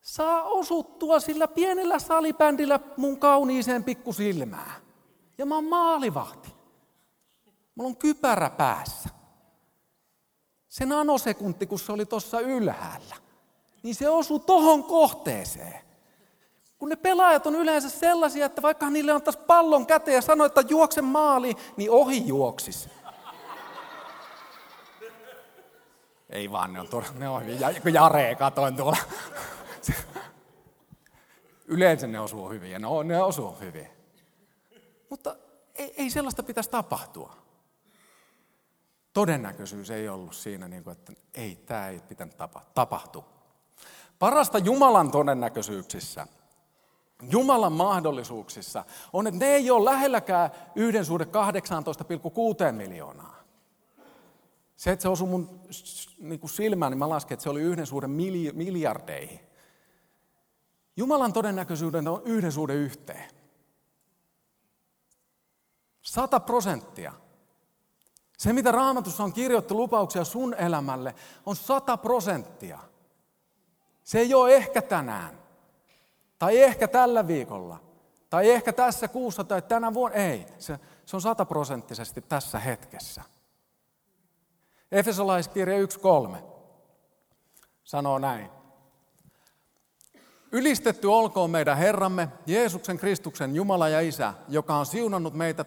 saa 0.00 0.42
osuttua 0.42 1.20
sillä 1.20 1.48
pienellä 1.48 1.98
salibändillä 1.98 2.80
mun 2.96 3.18
kauniiseen 3.18 3.84
pikkusilmään. 3.84 4.82
Ja 5.38 5.46
mä 5.46 5.54
oon 5.54 5.64
maalivahti. 5.64 6.52
Mulla 7.74 7.88
on 7.88 7.96
kypärä 7.96 8.50
päässä 8.50 9.08
se 10.68 10.86
nanosekunti, 10.86 11.66
kun 11.66 11.78
se 11.78 11.92
oli 11.92 12.06
tuossa 12.06 12.40
ylhäällä, 12.40 13.16
niin 13.82 13.94
se 13.94 14.08
osui 14.08 14.40
tohon 14.40 14.84
kohteeseen. 14.84 15.80
Kun 16.82 16.88
ne 16.88 16.96
pelaajat 16.96 17.46
on 17.46 17.54
yleensä 17.54 17.90
sellaisia, 17.90 18.46
että 18.46 18.62
vaikka 18.62 18.90
niille 18.90 19.12
antaisi 19.12 19.38
pallon 19.38 19.86
käteen 19.86 20.14
ja 20.14 20.22
sanoi, 20.22 20.46
että 20.46 20.64
juokse 20.68 21.02
maali, 21.02 21.56
niin 21.76 21.90
ohi 21.90 22.26
juoksis. 22.26 22.88
Ei 26.30 26.50
vaan, 26.50 26.72
ne 26.72 26.80
on, 26.80 26.88
todella, 26.88 27.14
ne 27.18 27.28
on 27.28 27.46
hyvin. 27.46 27.94
Jare 27.94 28.34
katoin 28.34 28.76
tuolla. 28.76 28.96
Yleensä 31.66 32.06
ne 32.06 32.20
osuu 32.20 32.50
hyvin 32.50 32.70
ja 32.70 32.78
ne, 32.78 32.86
ne 33.04 33.22
osuu 33.22 33.56
hyvin. 33.60 33.88
Mutta 35.10 35.36
ei, 35.74 35.94
ei 35.96 36.10
sellaista 36.10 36.42
pitäisi 36.42 36.70
tapahtua 36.70 37.36
todennäköisyys 39.12 39.90
ei 39.90 40.08
ollut 40.08 40.34
siinä, 40.34 40.68
niin 40.68 40.84
kuin, 40.84 40.92
että 40.92 41.12
ei, 41.34 41.56
tämä 41.66 41.88
ei 41.88 42.00
pitänyt 42.08 42.36
tapahtua. 42.74 43.24
Parasta 44.18 44.58
Jumalan 44.58 45.10
todennäköisyyksissä, 45.10 46.26
Jumalan 47.30 47.72
mahdollisuuksissa 47.72 48.84
on, 49.12 49.26
että 49.26 49.38
ne 49.44 49.46
ei 49.46 49.70
ole 49.70 49.90
lähelläkään 49.90 50.50
yhden 50.74 51.04
suhde 51.04 51.24
18,6 51.24 52.72
miljoonaa. 52.72 53.42
Se, 54.76 54.90
että 54.92 55.02
se 55.02 55.08
osui 55.08 55.28
mun 55.28 55.60
niin 56.18 56.40
kuin 56.40 56.50
silmään, 56.50 56.92
niin 56.92 56.98
mä 56.98 57.08
lasken, 57.08 57.34
että 57.34 57.42
se 57.42 57.50
oli 57.50 57.60
yhden 57.60 57.86
suhde 57.86 58.06
miljardeihin. 58.52 59.40
Jumalan 60.96 61.32
todennäköisyyden 61.32 62.08
on 62.08 62.22
yhden 62.24 62.52
suhde 62.52 62.74
yhteen. 62.74 63.30
Sata 66.02 66.40
prosenttia. 66.40 67.12
Se, 68.38 68.52
mitä 68.52 68.72
raamatussa 68.72 69.24
on 69.24 69.32
kirjoittu 69.32 69.76
lupauksia 69.76 70.24
sun 70.24 70.54
elämälle, 70.54 71.14
on 71.46 71.56
sata 71.56 71.96
prosenttia. 71.96 72.78
Se 74.04 74.18
ei 74.18 74.34
ole 74.34 74.54
ehkä 74.54 74.82
tänään, 74.82 75.41
tai 76.42 76.58
ehkä 76.58 76.88
tällä 76.88 77.26
viikolla, 77.26 77.78
tai 78.30 78.50
ehkä 78.50 78.72
tässä 78.72 79.08
kuussa 79.08 79.44
tai 79.44 79.62
tänä 79.62 79.94
vuonna. 79.94 80.16
Ei, 80.16 80.46
se, 80.58 80.78
se 81.06 81.16
on 81.16 81.22
sataprosenttisesti 81.22 82.20
tässä 82.20 82.58
hetkessä. 82.58 83.22
Efesolaiskirja 84.92 85.76
1.3 85.86 86.36
sanoo 87.84 88.18
näin. 88.18 88.50
Ylistetty 90.52 91.06
olkoon 91.06 91.50
meidän 91.50 91.76
Herramme, 91.76 92.28
Jeesuksen 92.46 92.98
Kristuksen 92.98 93.56
Jumala 93.56 93.88
ja 93.88 94.00
Isä, 94.00 94.34
joka 94.48 94.76
on 94.76 94.86
siunannut 94.86 95.34
meitä 95.34 95.64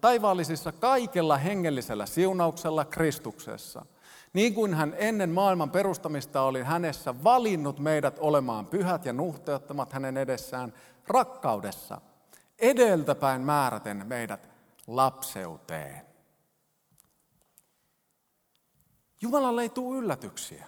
taivaallisissa 0.00 0.72
kaikella 0.72 1.36
hengellisellä 1.36 2.06
siunauksella 2.06 2.84
Kristuksessa. 2.84 3.86
Niin 4.32 4.54
kuin 4.54 4.74
hän 4.74 4.94
ennen 4.98 5.30
maailman 5.30 5.70
perustamista 5.70 6.42
oli 6.42 6.62
hänessä 6.62 7.24
valinnut 7.24 7.78
meidät 7.78 8.18
olemaan 8.18 8.66
pyhät 8.66 9.04
ja 9.04 9.12
nuhteettomat 9.12 9.92
hänen 9.92 10.16
edessään 10.16 10.72
rakkaudessa, 11.08 12.00
edeltäpäin 12.58 13.40
määräten 13.40 14.06
meidät 14.06 14.50
lapseuteen. 14.86 16.06
Jumalalle 19.20 19.62
ei 19.62 19.68
tule 19.68 19.98
yllätyksiä. 19.98 20.66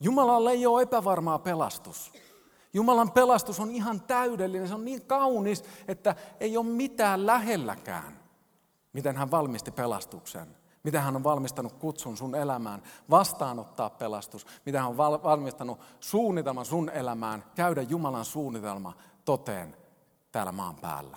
Jumalalla 0.00 0.50
ei 0.50 0.66
ole 0.66 0.82
epävarmaa 0.82 1.38
pelastus. 1.38 2.12
Jumalan 2.72 3.12
pelastus 3.12 3.60
on 3.60 3.70
ihan 3.70 4.00
täydellinen, 4.00 4.68
se 4.68 4.74
on 4.74 4.84
niin 4.84 5.06
kaunis, 5.06 5.64
että 5.88 6.14
ei 6.40 6.56
ole 6.56 6.66
mitään 6.66 7.26
lähelläkään, 7.26 8.23
miten 8.94 9.16
hän 9.16 9.30
valmisti 9.30 9.70
pelastuksen. 9.70 10.56
Miten 10.82 11.02
hän 11.02 11.16
on 11.16 11.24
valmistanut 11.24 11.72
kutsun 11.72 12.16
sun 12.16 12.34
elämään, 12.34 12.82
vastaanottaa 13.10 13.90
pelastus. 13.90 14.46
Miten 14.66 14.80
hän 14.80 14.90
on 14.90 14.96
valmistanut 14.96 15.80
suunnitelman 16.00 16.64
sun 16.64 16.90
elämään, 16.90 17.44
käydä 17.54 17.82
Jumalan 17.82 18.24
suunnitelma 18.24 18.96
toteen 19.24 19.76
täällä 20.32 20.52
maan 20.52 20.76
päällä. 20.76 21.16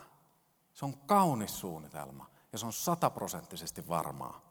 Se 0.74 0.86
on 0.86 0.94
kaunis 1.06 1.60
suunnitelma 1.60 2.26
ja 2.52 2.58
se 2.58 2.66
on 2.66 2.74
sataprosenttisesti 2.74 3.88
varmaa. 3.88 4.42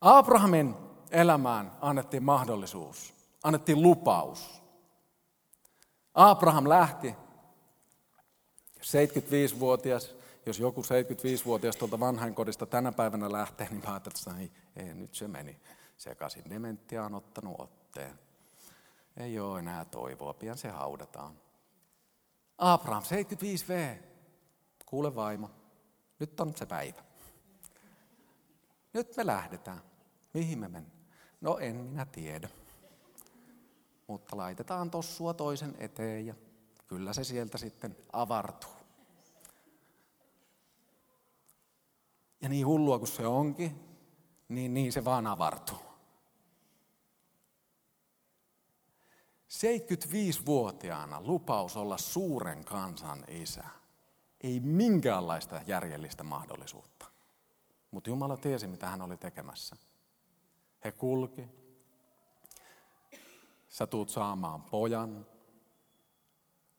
Abrahamin 0.00 0.74
elämään 1.10 1.72
annettiin 1.80 2.22
mahdollisuus, 2.22 3.14
annettiin 3.42 3.82
lupaus. 3.82 4.62
Abraham 6.14 6.68
lähti 6.68 7.14
75-vuotias, 8.80 10.15
jos 10.46 10.58
joku 10.58 10.82
75-vuotias 10.82 11.76
tuolta 11.76 12.00
vanhainkodista 12.00 12.66
tänä 12.66 12.92
päivänä 12.92 13.32
lähtee, 13.32 13.68
niin 13.70 13.82
mä 13.86 13.90
ajattelin, 13.90 14.16
että 14.18 14.40
ei, 14.40 14.52
ei, 14.86 14.94
nyt 14.94 15.14
se 15.14 15.28
meni 15.28 15.60
sekaisin. 15.96 16.50
Dementia 16.50 17.04
on 17.04 17.14
ottanut 17.14 17.60
otteen. 17.60 18.18
Ei 19.16 19.38
ole 19.40 19.58
enää 19.58 19.84
toivoa, 19.84 20.34
pian 20.34 20.58
se 20.58 20.68
haudataan. 20.68 21.34
Abraham, 22.58 23.02
75V. 23.02 24.02
Kuule 24.86 25.14
vaimo, 25.14 25.50
nyt 26.18 26.40
on 26.40 26.56
se 26.56 26.66
päivä. 26.66 27.02
Nyt 28.92 29.16
me 29.16 29.26
lähdetään. 29.26 29.82
Mihin 30.34 30.58
me 30.58 30.68
mennään? 30.68 30.96
No 31.40 31.58
en 31.58 31.76
minä 31.76 32.04
tiedä. 32.04 32.48
Mutta 34.06 34.36
laitetaan 34.36 34.90
tossua 34.90 35.34
toisen 35.34 35.74
eteen 35.78 36.26
ja 36.26 36.34
kyllä 36.88 37.12
se 37.12 37.24
sieltä 37.24 37.58
sitten 37.58 37.96
avartuu. 38.12 38.75
Ja 42.40 42.48
niin 42.48 42.66
hullua 42.66 42.98
kuin 42.98 43.08
se 43.08 43.26
onkin, 43.26 43.80
niin, 44.48 44.74
niin 44.74 44.92
se 44.92 45.04
vaan 45.04 45.26
avartuu. 45.26 45.86
75-vuotiaana 49.48 51.20
lupaus 51.20 51.76
olla 51.76 51.98
suuren 51.98 52.64
kansan 52.64 53.24
isä. 53.28 53.64
Ei 54.40 54.60
minkäänlaista 54.60 55.60
järjellistä 55.66 56.24
mahdollisuutta. 56.24 57.06
Mutta 57.90 58.10
Jumala 58.10 58.36
tiesi, 58.36 58.66
mitä 58.66 58.88
hän 58.88 59.02
oli 59.02 59.16
tekemässä. 59.16 59.76
He 60.84 60.92
kulki. 60.92 61.48
Sä 63.68 63.86
tuut 63.86 64.08
saamaan 64.08 64.62
pojan. 64.62 65.26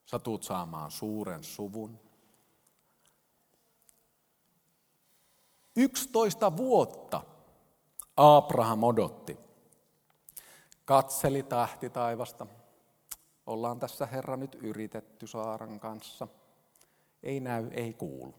Sä 0.06 0.20
tuut 0.20 0.44
saamaan 0.44 0.92
suuren 0.92 1.44
suvun. 1.44 2.07
11 5.78 6.58
vuotta 6.58 7.22
Abraham 8.18 8.84
odotti. 8.84 9.38
Katseli 10.86 11.44
tähti 11.44 11.90
taivasta. 11.90 12.48
Ollaan 13.46 13.80
tässä 13.80 14.06
Herra 14.06 14.38
nyt 14.38 14.56
yritetty 14.56 15.28
Saaran 15.28 15.80
kanssa. 15.80 16.28
Ei 17.24 17.40
näy, 17.40 17.68
ei 17.72 17.94
kuulu. 17.94 18.34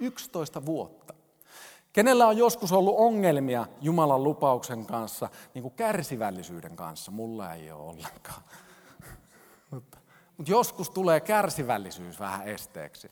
11 0.00 0.66
vuotta. 0.66 1.14
Kenellä 1.92 2.26
on 2.26 2.36
joskus 2.36 2.72
ollut 2.72 2.98
ongelmia 2.98 3.66
Jumalan 3.80 4.24
lupauksen 4.24 4.86
kanssa, 4.86 5.28
niin 5.54 5.62
kuin 5.62 5.74
kärsivällisyyden 5.74 6.76
kanssa? 6.76 7.10
Mulla 7.10 7.54
ei 7.54 7.70
ole 7.70 7.82
ollenkaan. 7.82 8.42
Mutta, 9.70 9.98
joskus 10.46 10.90
tulee 10.90 11.20
kärsivällisyys 11.20 12.20
vähän 12.20 12.48
esteeksi. 12.48 13.10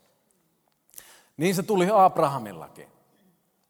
Niin 1.36 1.54
se 1.54 1.62
tuli 1.62 1.88
Abrahamillakin. 1.92 2.88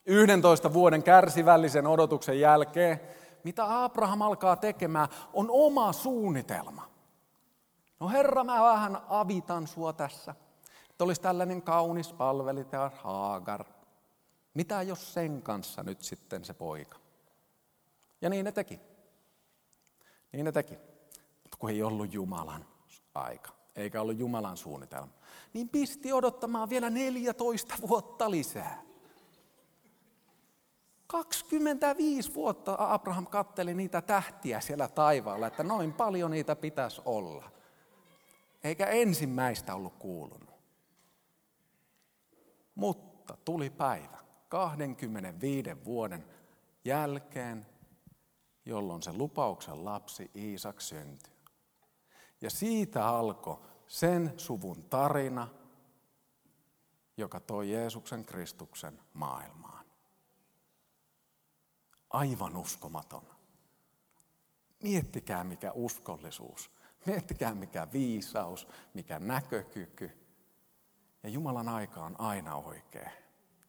11 0.07 0.73
vuoden 0.73 1.03
kärsivällisen 1.03 1.87
odotuksen 1.87 2.41
jälkeen, 2.41 3.01
mitä 3.45 3.85
Abraham 3.85 4.23
alkaa 4.23 4.57
tekemään, 4.57 5.09
on 5.33 5.47
oma 5.51 5.93
suunnitelma. 5.93 6.89
No 8.01 8.09
Herra, 8.09 8.45
mä 8.45 8.63
vähän 8.63 8.99
avitan 9.09 9.67
sua 9.67 9.93
tässä. 9.93 10.35
Että 10.91 11.05
olisi 11.05 11.21
tällainen 11.21 11.63
kaunis 11.63 12.13
palvelija 12.13 12.91
Haagar. 12.95 13.65
Mitä 14.55 14.83
jos 14.83 15.15
sen 15.15 15.43
kanssa 15.43 15.83
nyt 15.83 16.03
sitten 16.03 16.45
se 16.45 16.55
poika? 16.55 16.97
Ja 18.21 18.31
niin 18.31 18.45
ne 18.45 18.53
teki. 18.53 18.81
Niin 20.33 20.45
ne 20.45 20.53
teki. 20.53 20.75
Mutta 21.43 21.57
kun 21.59 21.71
ei 21.71 21.83
ollut 21.83 22.15
Jumalan 22.15 22.67
aika, 23.15 23.53
eikä 23.77 24.01
ollut 24.01 24.19
Jumalan 24.19 24.57
suunnitelma, 24.57 25.13
niin 25.53 25.69
pisti 25.69 26.13
odottamaan 26.13 26.71
vielä 26.71 26.91
14 26.91 27.75
vuotta 27.89 28.31
lisää. 28.31 28.83
25 31.07 32.35
vuotta 32.35 32.77
Abraham 32.79 33.27
katteli 33.27 33.75
niitä 33.75 34.03
tähtiä 34.03 34.61
siellä 34.61 34.89
taivaalla, 34.89 35.47
että 35.47 35.63
noin 35.63 35.93
paljon 35.93 36.31
niitä 36.31 36.57
pitäisi 36.57 37.03
olla. 37.05 37.51
Eikä 38.65 38.87
ensimmäistä 38.87 39.75
ollut 39.75 39.97
kuulunut. 39.99 40.55
Mutta 42.75 43.37
tuli 43.45 43.71
päivä 43.71 44.19
25 44.49 45.85
vuoden 45.85 46.25
jälkeen, 46.85 47.67
jolloin 48.67 49.03
se 49.03 49.13
lupauksen 49.13 49.85
lapsi 49.85 50.31
Iisak 50.37 50.81
syntyi. 50.81 51.33
Ja 52.41 52.51
siitä 52.51 53.09
alkoi 53.09 53.59
sen 53.93 54.35
suvun 54.37 54.85
tarina, 54.85 55.49
joka 57.17 57.41
toi 57.41 57.71
Jeesuksen 57.71 58.25
Kristuksen 58.25 59.01
maailmaan. 59.15 59.87
Aivan 62.11 62.57
uskomaton. 62.57 63.23
Miettikää 64.83 65.45
mikä 65.45 65.73
uskollisuus. 65.73 66.71
Miettikää 67.07 67.55
mikä 67.55 67.89
viisaus, 67.93 68.69
mikä 68.95 69.19
näkökyky. 69.19 70.11
Ja 71.23 71.29
Jumalan 71.29 71.69
aika 71.69 72.05
on 72.05 72.21
aina 72.21 72.55
oikea. 72.55 73.11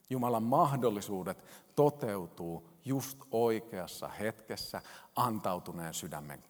Jumalan 0.09 0.43
mahdollisuudet 0.43 1.43
toteutuu 1.75 2.69
just 2.85 3.19
oikeassa 3.31 4.07
hetkessä 4.07 4.81
antautuneen 5.15 5.93
sydämen 5.93 6.43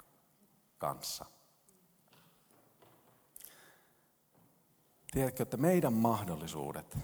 kanssa. 0.77 1.25
Tiedätkö, 5.13 5.43
että 5.43 5.58
meidän 5.58 5.93
mahdollisuudet, 5.93 6.97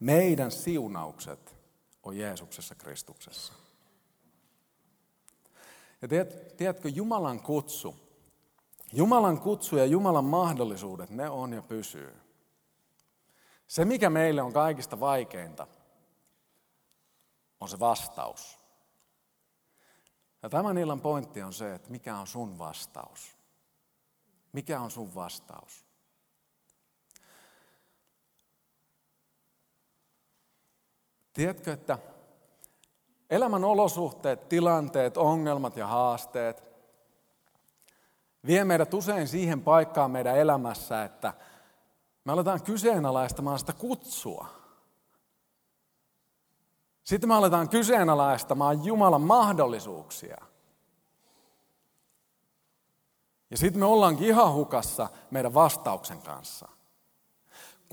meidän 0.00 0.50
siunaukset 0.50 1.56
on 2.02 2.16
Jeesuksessa 2.16 2.74
Kristuksessa. 2.74 3.52
Ja 6.02 6.08
tiedätkö, 6.56 6.88
Jumalan 6.88 7.40
kutsu, 7.40 7.96
Jumalan 8.92 9.40
kutsu 9.40 9.76
ja 9.76 9.84
Jumalan 9.84 10.24
mahdollisuudet, 10.24 11.10
ne 11.10 11.30
on 11.30 11.52
ja 11.52 11.62
pysyy. 11.62 12.14
Se, 13.66 13.84
mikä 13.84 14.10
meille 14.10 14.42
on 14.42 14.52
kaikista 14.52 15.00
vaikeinta, 15.00 15.66
on 17.60 17.68
se 17.68 17.80
vastaus. 17.80 18.58
Ja 20.42 20.48
tämän 20.48 20.78
illan 20.78 21.00
pointti 21.00 21.42
on 21.42 21.52
se, 21.52 21.74
että 21.74 21.90
mikä 21.90 22.18
on 22.18 22.26
sun 22.26 22.58
vastaus. 22.58 23.36
Mikä 24.52 24.80
on 24.80 24.90
sun 24.90 25.14
vastaus? 25.14 25.84
Tiedätkö, 31.34 31.72
että 31.72 31.98
elämän 33.30 33.64
olosuhteet, 33.64 34.48
tilanteet, 34.48 35.16
ongelmat 35.16 35.76
ja 35.76 35.86
haasteet 35.86 36.64
vie 38.46 38.64
meidät 38.64 38.94
usein 38.94 39.28
siihen 39.28 39.60
paikkaan 39.60 40.10
meidän 40.10 40.38
elämässä, 40.38 41.04
että 41.04 41.34
me 42.24 42.32
aletaan 42.32 42.62
kyseenalaistamaan 42.62 43.58
sitä 43.58 43.72
kutsua. 43.72 44.46
Sitten 47.04 47.28
me 47.28 47.34
aletaan 47.34 47.68
kyseenalaistamaan 47.68 48.84
Jumalan 48.84 49.20
mahdollisuuksia. 49.20 50.36
Ja 53.50 53.58
sitten 53.58 53.80
me 53.80 53.86
ollaankin 53.86 54.28
ihan 54.28 54.52
hukassa 54.52 55.08
meidän 55.30 55.54
vastauksen 55.54 56.22
kanssa. 56.22 56.68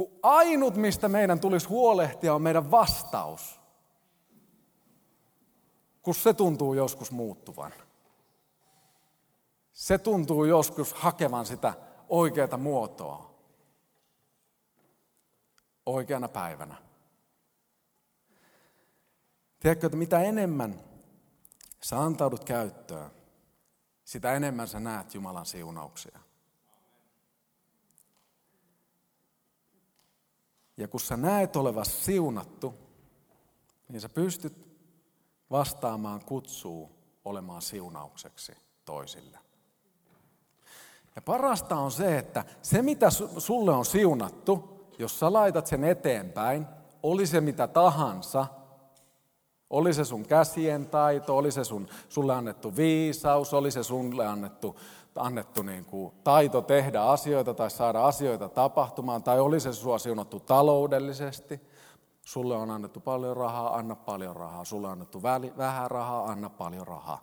Kun 0.02 0.20
ainut, 0.24 0.76
mistä 0.76 1.10
meidän 1.10 1.40
tulisi 1.40 1.68
huolehtia, 1.68 2.34
on 2.34 2.42
meidän 2.42 2.72
vastaus. 2.72 3.60
Kun 6.02 6.16
se 6.16 6.34
tuntuu 6.34 6.74
joskus 6.74 7.12
muuttuvan. 7.12 7.74
Se 9.74 9.98
tuntuu 9.98 10.46
joskus 10.46 10.94
hakevan 10.94 11.46
sitä 11.46 11.74
oikeaa 12.10 12.58
muotoa 12.58 13.36
oikeana 15.86 16.28
päivänä. 16.28 16.76
Tiedätkö, 19.60 19.88
että 19.88 19.98
mitä 19.98 20.22
enemmän 20.22 20.80
sä 21.84 22.00
antaudut 22.00 22.44
käyttöön, 22.44 23.12
sitä 24.04 24.34
enemmän 24.34 24.68
sä 24.68 24.80
näet 24.80 25.14
Jumalan 25.14 25.46
siunauksia. 25.46 26.20
Ja 30.78 30.88
kun 30.88 31.00
sä 31.00 31.18
näet 31.18 31.56
olevas 31.56 32.06
siunattu, 32.06 32.74
niin 33.90 34.02
sä 34.02 34.10
pystyt 34.10 34.54
vastaamaan 35.52 36.26
kutsuu 36.26 36.92
olemaan 37.26 37.62
siunaukseksi 37.62 38.52
toisille. 38.86 39.40
Ja 41.16 41.22
parasta 41.22 41.76
on 41.76 41.92
se, 41.92 42.18
että 42.18 42.46
se 42.62 42.82
mitä 42.82 43.10
sulle 43.38 43.72
on 43.72 43.86
siunattu, 43.86 44.86
jos 45.00 45.20
sä 45.20 45.34
laitat 45.34 45.68
sen 45.68 45.84
eteenpäin, 45.84 46.68
oli 47.04 47.28
se 47.28 47.42
mitä 47.42 47.68
tahansa, 47.68 48.46
oli 49.70 49.94
se 49.94 50.06
sun 50.06 50.26
käsien 50.26 50.86
taito, 50.86 51.38
oli 51.38 51.52
se 51.52 51.64
sun, 51.64 51.88
sulle 52.10 52.34
annettu 52.34 52.76
viisaus, 52.76 53.54
oli 53.54 53.72
se 53.72 53.84
sulle 53.84 54.28
annettu 54.28 54.80
annettu 55.16 55.62
niin 55.62 55.86
kuin 55.86 56.14
taito 56.24 56.62
tehdä 56.62 57.02
asioita 57.02 57.54
tai 57.54 57.72
saada 57.72 58.06
asioita 58.06 58.50
tapahtumaan, 58.50 59.24
tai 59.24 59.40
oli 59.40 59.60
se 59.60 59.74
sua 59.74 59.98
siunattu 59.98 60.40
taloudellisesti. 60.40 61.62
Sulle 62.22 62.56
on 62.56 62.72
annettu 62.72 63.00
paljon 63.00 63.38
rahaa, 63.38 63.76
anna 63.76 63.96
paljon 63.96 64.36
rahaa. 64.36 64.66
Sulle 64.66 64.88
on 64.88 64.94
annettu 64.94 65.24
vähän 65.58 65.92
rahaa, 65.92 66.26
anna 66.26 66.50
paljon 66.50 66.88
rahaa. 66.88 67.22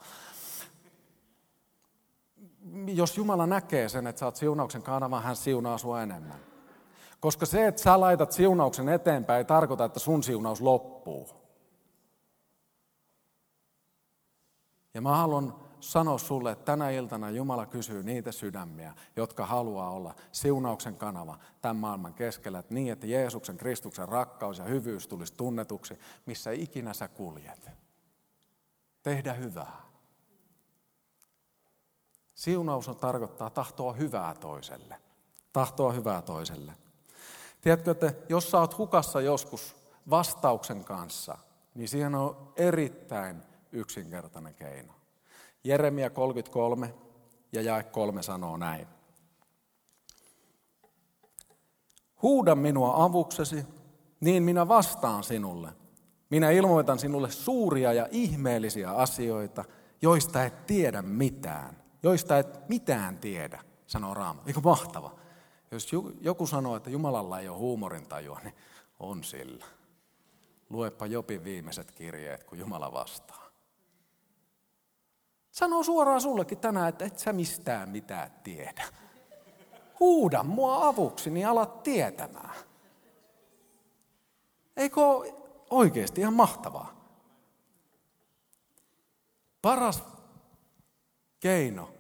Jos 2.87 3.17
Jumala 3.17 3.47
näkee 3.47 3.89
sen, 3.89 4.07
että 4.07 4.21
sä 4.21 4.27
oot 4.27 4.37
siunauksen 4.37 4.83
kanava, 4.83 5.21
hän 5.21 5.37
siunaa 5.37 5.79
sua 5.79 6.03
enemmän. 6.03 6.39
Koska 7.21 7.47
se, 7.47 7.67
että 7.67 7.83
sä 7.83 8.01
laitat 8.01 8.33
siunauksen 8.33 8.89
eteenpäin, 8.89 9.39
ei 9.39 9.45
tarkoita, 9.45 9.85
että 9.85 9.99
sun 9.99 10.23
siunaus 10.23 10.61
loppuu. 10.61 11.29
Ja 14.95 15.01
mä 15.01 15.17
haluan 15.17 15.68
sanoa 15.81 16.19
sulle, 16.19 16.53
että 16.53 16.65
tänä 16.65 16.91
iltana 16.91 17.31
Jumala 17.31 17.67
kysyy 17.67 18.03
niitä 18.03 18.33
sydämiä, 18.33 18.95
jotka 19.17 19.47
haluaa 19.47 19.91
olla 19.91 20.15
siunauksen 20.33 20.97
kanava 20.97 21.39
tämän 21.61 21.77
maailman 21.77 22.15
keskellä, 22.15 22.59
että 22.59 22.75
niin, 22.75 22.93
että 22.93 23.07
Jeesuksen, 23.07 23.57
Kristuksen 23.57 24.09
rakkaus 24.09 24.59
ja 24.59 24.65
hyvyys 24.65 25.09
tulisi 25.09 25.35
tunnetuksi, 25.35 25.99
missä 26.27 26.51
ikinä 26.51 26.93
sä 26.93 27.09
kuljet. 27.09 27.71
Tehdä 29.03 29.33
hyvää. 29.33 29.83
Siunaus 32.35 32.89
on 32.89 32.97
tarkoittaa 32.97 33.51
tahtoa 33.51 33.93
hyvää 33.93 34.35
toiselle. 34.35 35.01
Tahtoa 35.53 35.93
hyvää 35.93 36.23
toiselle. 36.23 36.73
Tiedätkö, 37.61 37.91
että 37.91 38.13
jos 38.29 38.51
sä 38.51 38.59
oot 38.59 38.79
hukassa 38.79 39.21
joskus 39.21 39.77
vastauksen 40.11 40.85
kanssa, 40.85 41.39
niin 41.75 41.89
siihen 41.89 42.15
on 42.15 42.53
erittäin 42.57 43.43
yksinkertainen 43.73 44.55
keino. 44.55 44.98
Jeremia 45.69 46.11
33 46.11 46.95
ja 47.53 47.63
jae 47.63 47.83
3 47.83 48.23
sanoo 48.23 48.57
näin. 48.57 48.87
Huuda 52.23 52.55
minua 52.55 53.05
avuksesi, 53.05 53.65
niin 54.21 54.43
minä 54.43 54.69
vastaan 54.69 55.25
sinulle. 55.25 55.69
Minä 56.31 56.51
ilmoitan 56.51 56.99
sinulle 56.99 57.31
suuria 57.31 57.93
ja 57.93 58.09
ihmeellisiä 58.11 58.91
asioita, 58.91 59.65
joista 60.03 60.45
et 60.45 60.67
tiedä 60.67 61.03
mitään. 61.03 61.83
Joista 62.03 62.39
et 62.39 62.69
mitään 62.69 63.19
tiedä, 63.19 63.65
sanoo 63.87 64.15
Raama. 64.15 64.43
Eikö 64.47 64.61
mahtava? 64.61 65.19
Jos 65.71 65.91
joku 66.21 66.47
sanoo, 66.47 66.77
että 66.77 66.91
Jumalalla 66.91 67.41
ei 67.41 67.49
ole 67.49 67.59
huumorintajua, 67.59 68.41
niin 68.45 68.55
on 69.01 69.25
sillä. 69.25 69.65
Luepa 70.71 71.07
Jopin 71.07 71.45
viimeiset 71.45 71.93
kirjeet, 71.93 72.45
kun 72.45 72.59
Jumala 72.59 72.93
vastaa. 72.93 73.48
Sanoo 75.59 75.83
suoraan 75.83 76.21
sullekin 76.21 76.59
tänään, 76.59 76.89
että 76.89 77.05
et 77.05 77.19
sä 77.19 77.33
mistään 77.33 77.89
mitään 77.89 78.31
tiedä. 78.43 78.85
Huuda 80.01 80.43
mua 80.43 80.87
avuksi, 80.87 81.31
niin 81.31 81.49
alat 81.49 81.83
tietämään. 81.83 82.55
Eikö 84.77 85.01
oikeasti 85.71 86.21
ihan 86.21 86.35
mahtavaa? 86.35 86.95
Paras 89.63 90.03
keino 91.41 91.91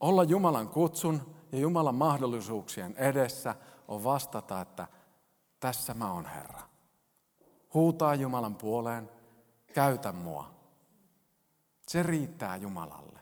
olla 0.00 0.24
Jumalan 0.24 0.68
kutsun 0.68 1.34
ja 1.52 1.58
Jumalan 1.58 1.94
mahdollisuuksien 1.94 2.96
edessä 2.96 3.54
on 3.88 4.04
vastata, 4.04 4.60
että 4.60 4.86
tässä 5.60 5.94
mä 5.94 6.12
oon 6.12 6.26
Herra. 6.26 6.60
Huutaa 7.74 8.14
Jumalan 8.14 8.54
puoleen, 8.54 9.10
käytä 9.74 10.12
mua. 10.12 10.57
Se 11.88 12.02
riittää 12.02 12.56
Jumalalle. 12.56 13.20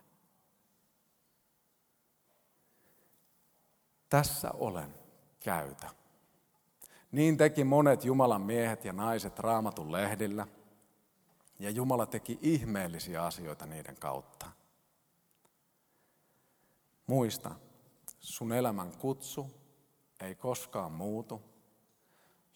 Tässä 4.09 4.51
olen, 4.53 4.95
käytä. 5.41 5.91
Niin 7.13 7.37
teki 7.37 7.65
monet 7.65 8.05
Jumalan 8.05 8.43
miehet 8.43 8.85
ja 8.85 8.93
naiset 8.93 9.39
raamatun 9.39 9.93
lehdillä, 9.93 10.47
ja 11.59 11.71
Jumala 11.71 12.07
teki 12.07 12.39
ihmeellisiä 12.43 13.25
asioita 13.25 13.67
niiden 13.67 13.97
kautta. 13.97 14.47
Muista, 17.07 17.55
sun 18.21 18.53
elämän 18.53 18.97
kutsu 18.97 19.51
ei 20.21 20.35
koskaan 20.35 20.93
muutu. 20.93 21.43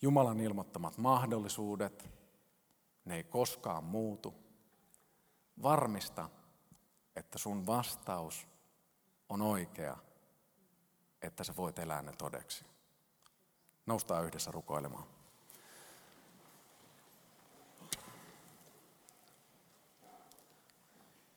Jumalan 0.03 0.40
ilmoittamat 0.40 0.99
mahdollisuudet, 0.99 2.11
ne 3.05 3.16
ei 3.16 3.25
koskaan 3.25 3.85
muutu. 3.85 4.49
Varmista, 5.62 6.29
että 7.16 7.38
sun 7.38 7.66
vastaus 7.66 8.46
on 9.29 9.42
oikea, 9.42 9.96
että 11.23 11.44
sä 11.44 11.57
voit 11.57 11.79
elää 11.79 12.03
ne 12.03 12.12
todeksi. 12.18 12.64
Noustaan 13.87 14.25
yhdessä 14.25 14.51
rukoilemaan. 14.51 15.05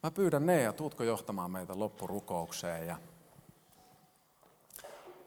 Mä 0.02 0.10
pyydän 0.10 0.46
Nea, 0.46 0.72
tuutko 0.72 1.04
johtamaan 1.04 1.50
meitä 1.50 1.78
loppurukoukseen 1.78 2.86
ja 2.86 2.98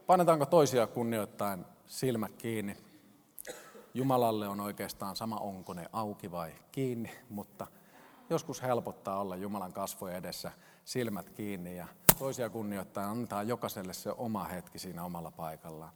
painetaanko 0.08 0.46
toisia 0.46 0.88
kunnioittain 0.88 1.66
silmät 1.88 2.36
kiinni. 2.36 2.78
Jumalalle 3.94 4.48
on 4.48 4.60
oikeastaan 4.60 5.16
sama, 5.16 5.36
onko 5.36 5.74
ne 5.74 5.90
auki 5.94 6.32
vai 6.32 6.56
kiinni, 6.72 7.12
mutta 7.30 7.68
joskus 8.30 8.62
helpottaa 8.62 9.20
olla 9.20 9.36
Jumalan 9.36 9.74
kasvojen 9.74 10.18
edessä 10.18 10.52
silmät 10.86 11.30
kiinni 11.30 11.78
ja 11.78 11.88
toisia 12.20 12.50
kunnioittaa 12.50 13.10
antaa 13.10 13.44
jokaiselle 13.44 13.94
se 13.94 14.12
oma 14.12 14.44
hetki 14.44 14.80
siinä 14.80 15.04
omalla 15.04 15.32
paikallaan. 15.32 15.92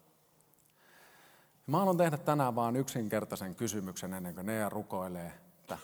Mä 1.67 1.78
haluan 1.78 1.98
tehdä 1.98 2.17
tänään 2.17 2.56
vain 2.56 2.76
yksinkertaisen 2.76 3.56
kysymyksen 3.56 4.13
ennen 4.13 4.36
kuin 4.36 4.46
Nea 4.46 4.70
rukoilee, 4.70 5.34
että 5.60 5.78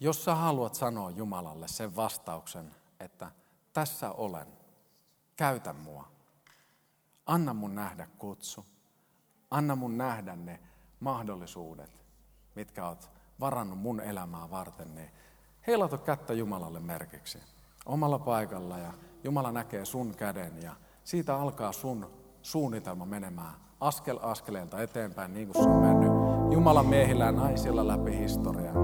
jos 0.00 0.24
sä 0.24 0.34
haluat 0.34 0.74
sanoa 0.74 1.10
Jumalalle 1.10 1.68
sen 1.68 1.96
vastauksen, 1.96 2.74
että 3.00 3.30
tässä 3.72 4.12
olen, 4.12 4.46
käytä 5.36 5.72
mua. 5.72 6.08
Anna 7.26 7.54
mun 7.54 7.74
nähdä 7.74 8.08
kutsu. 8.18 8.66
Anna 9.50 9.76
mun 9.76 9.98
nähdä 9.98 10.36
ne 10.36 10.60
mahdollisuudet, 11.00 12.04
mitkä 12.54 12.88
oot 12.88 13.10
varannut 13.40 13.78
mun 13.78 14.00
elämää 14.00 14.50
varten, 14.50 14.94
niin 14.94 15.10
heilauta 15.66 15.98
kättä 15.98 16.32
Jumalalle 16.32 16.80
merkiksi 16.80 17.38
omalla 17.86 18.18
paikalla 18.18 18.78
ja 18.78 18.92
Jumala 19.24 19.52
näkee 19.52 19.84
sun 19.84 20.14
käden 20.14 20.62
ja 20.62 20.72
siitä 21.04 21.36
alkaa 21.36 21.72
sun 21.72 22.10
suunnitelma 22.42 23.04
menemään 23.04 23.54
askel 23.80 24.18
askeleelta 24.22 24.82
eteenpäin 24.82 25.34
niin 25.34 25.48
kuin 25.48 25.64
se 25.64 25.70
on 25.70 25.82
mennyt 25.82 26.12
Jumalan 26.52 26.86
miehillä 26.86 27.24
ja 27.24 27.32
naisilla 27.32 27.88
läpi 27.88 28.18
historiaa. 28.18 28.74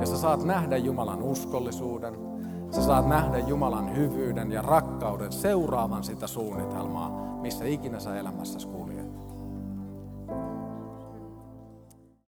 Ja 0.00 0.06
sä 0.06 0.18
saat 0.18 0.44
nähdä 0.44 0.76
Jumalan 0.76 1.22
uskollisuuden, 1.22 2.14
sä 2.70 2.82
saat 2.82 3.08
nähdä 3.08 3.38
Jumalan 3.38 3.96
hyvyyden 3.96 4.52
ja 4.52 4.62
rakkauden 4.62 5.32
seuraavan 5.32 6.04
sitä 6.04 6.26
suunnitelmaa, 6.26 7.10
missä 7.40 7.64
ikinä 7.64 8.00
sä 8.00 8.16
elämässä 8.16 8.68
kuljet. 8.68 8.89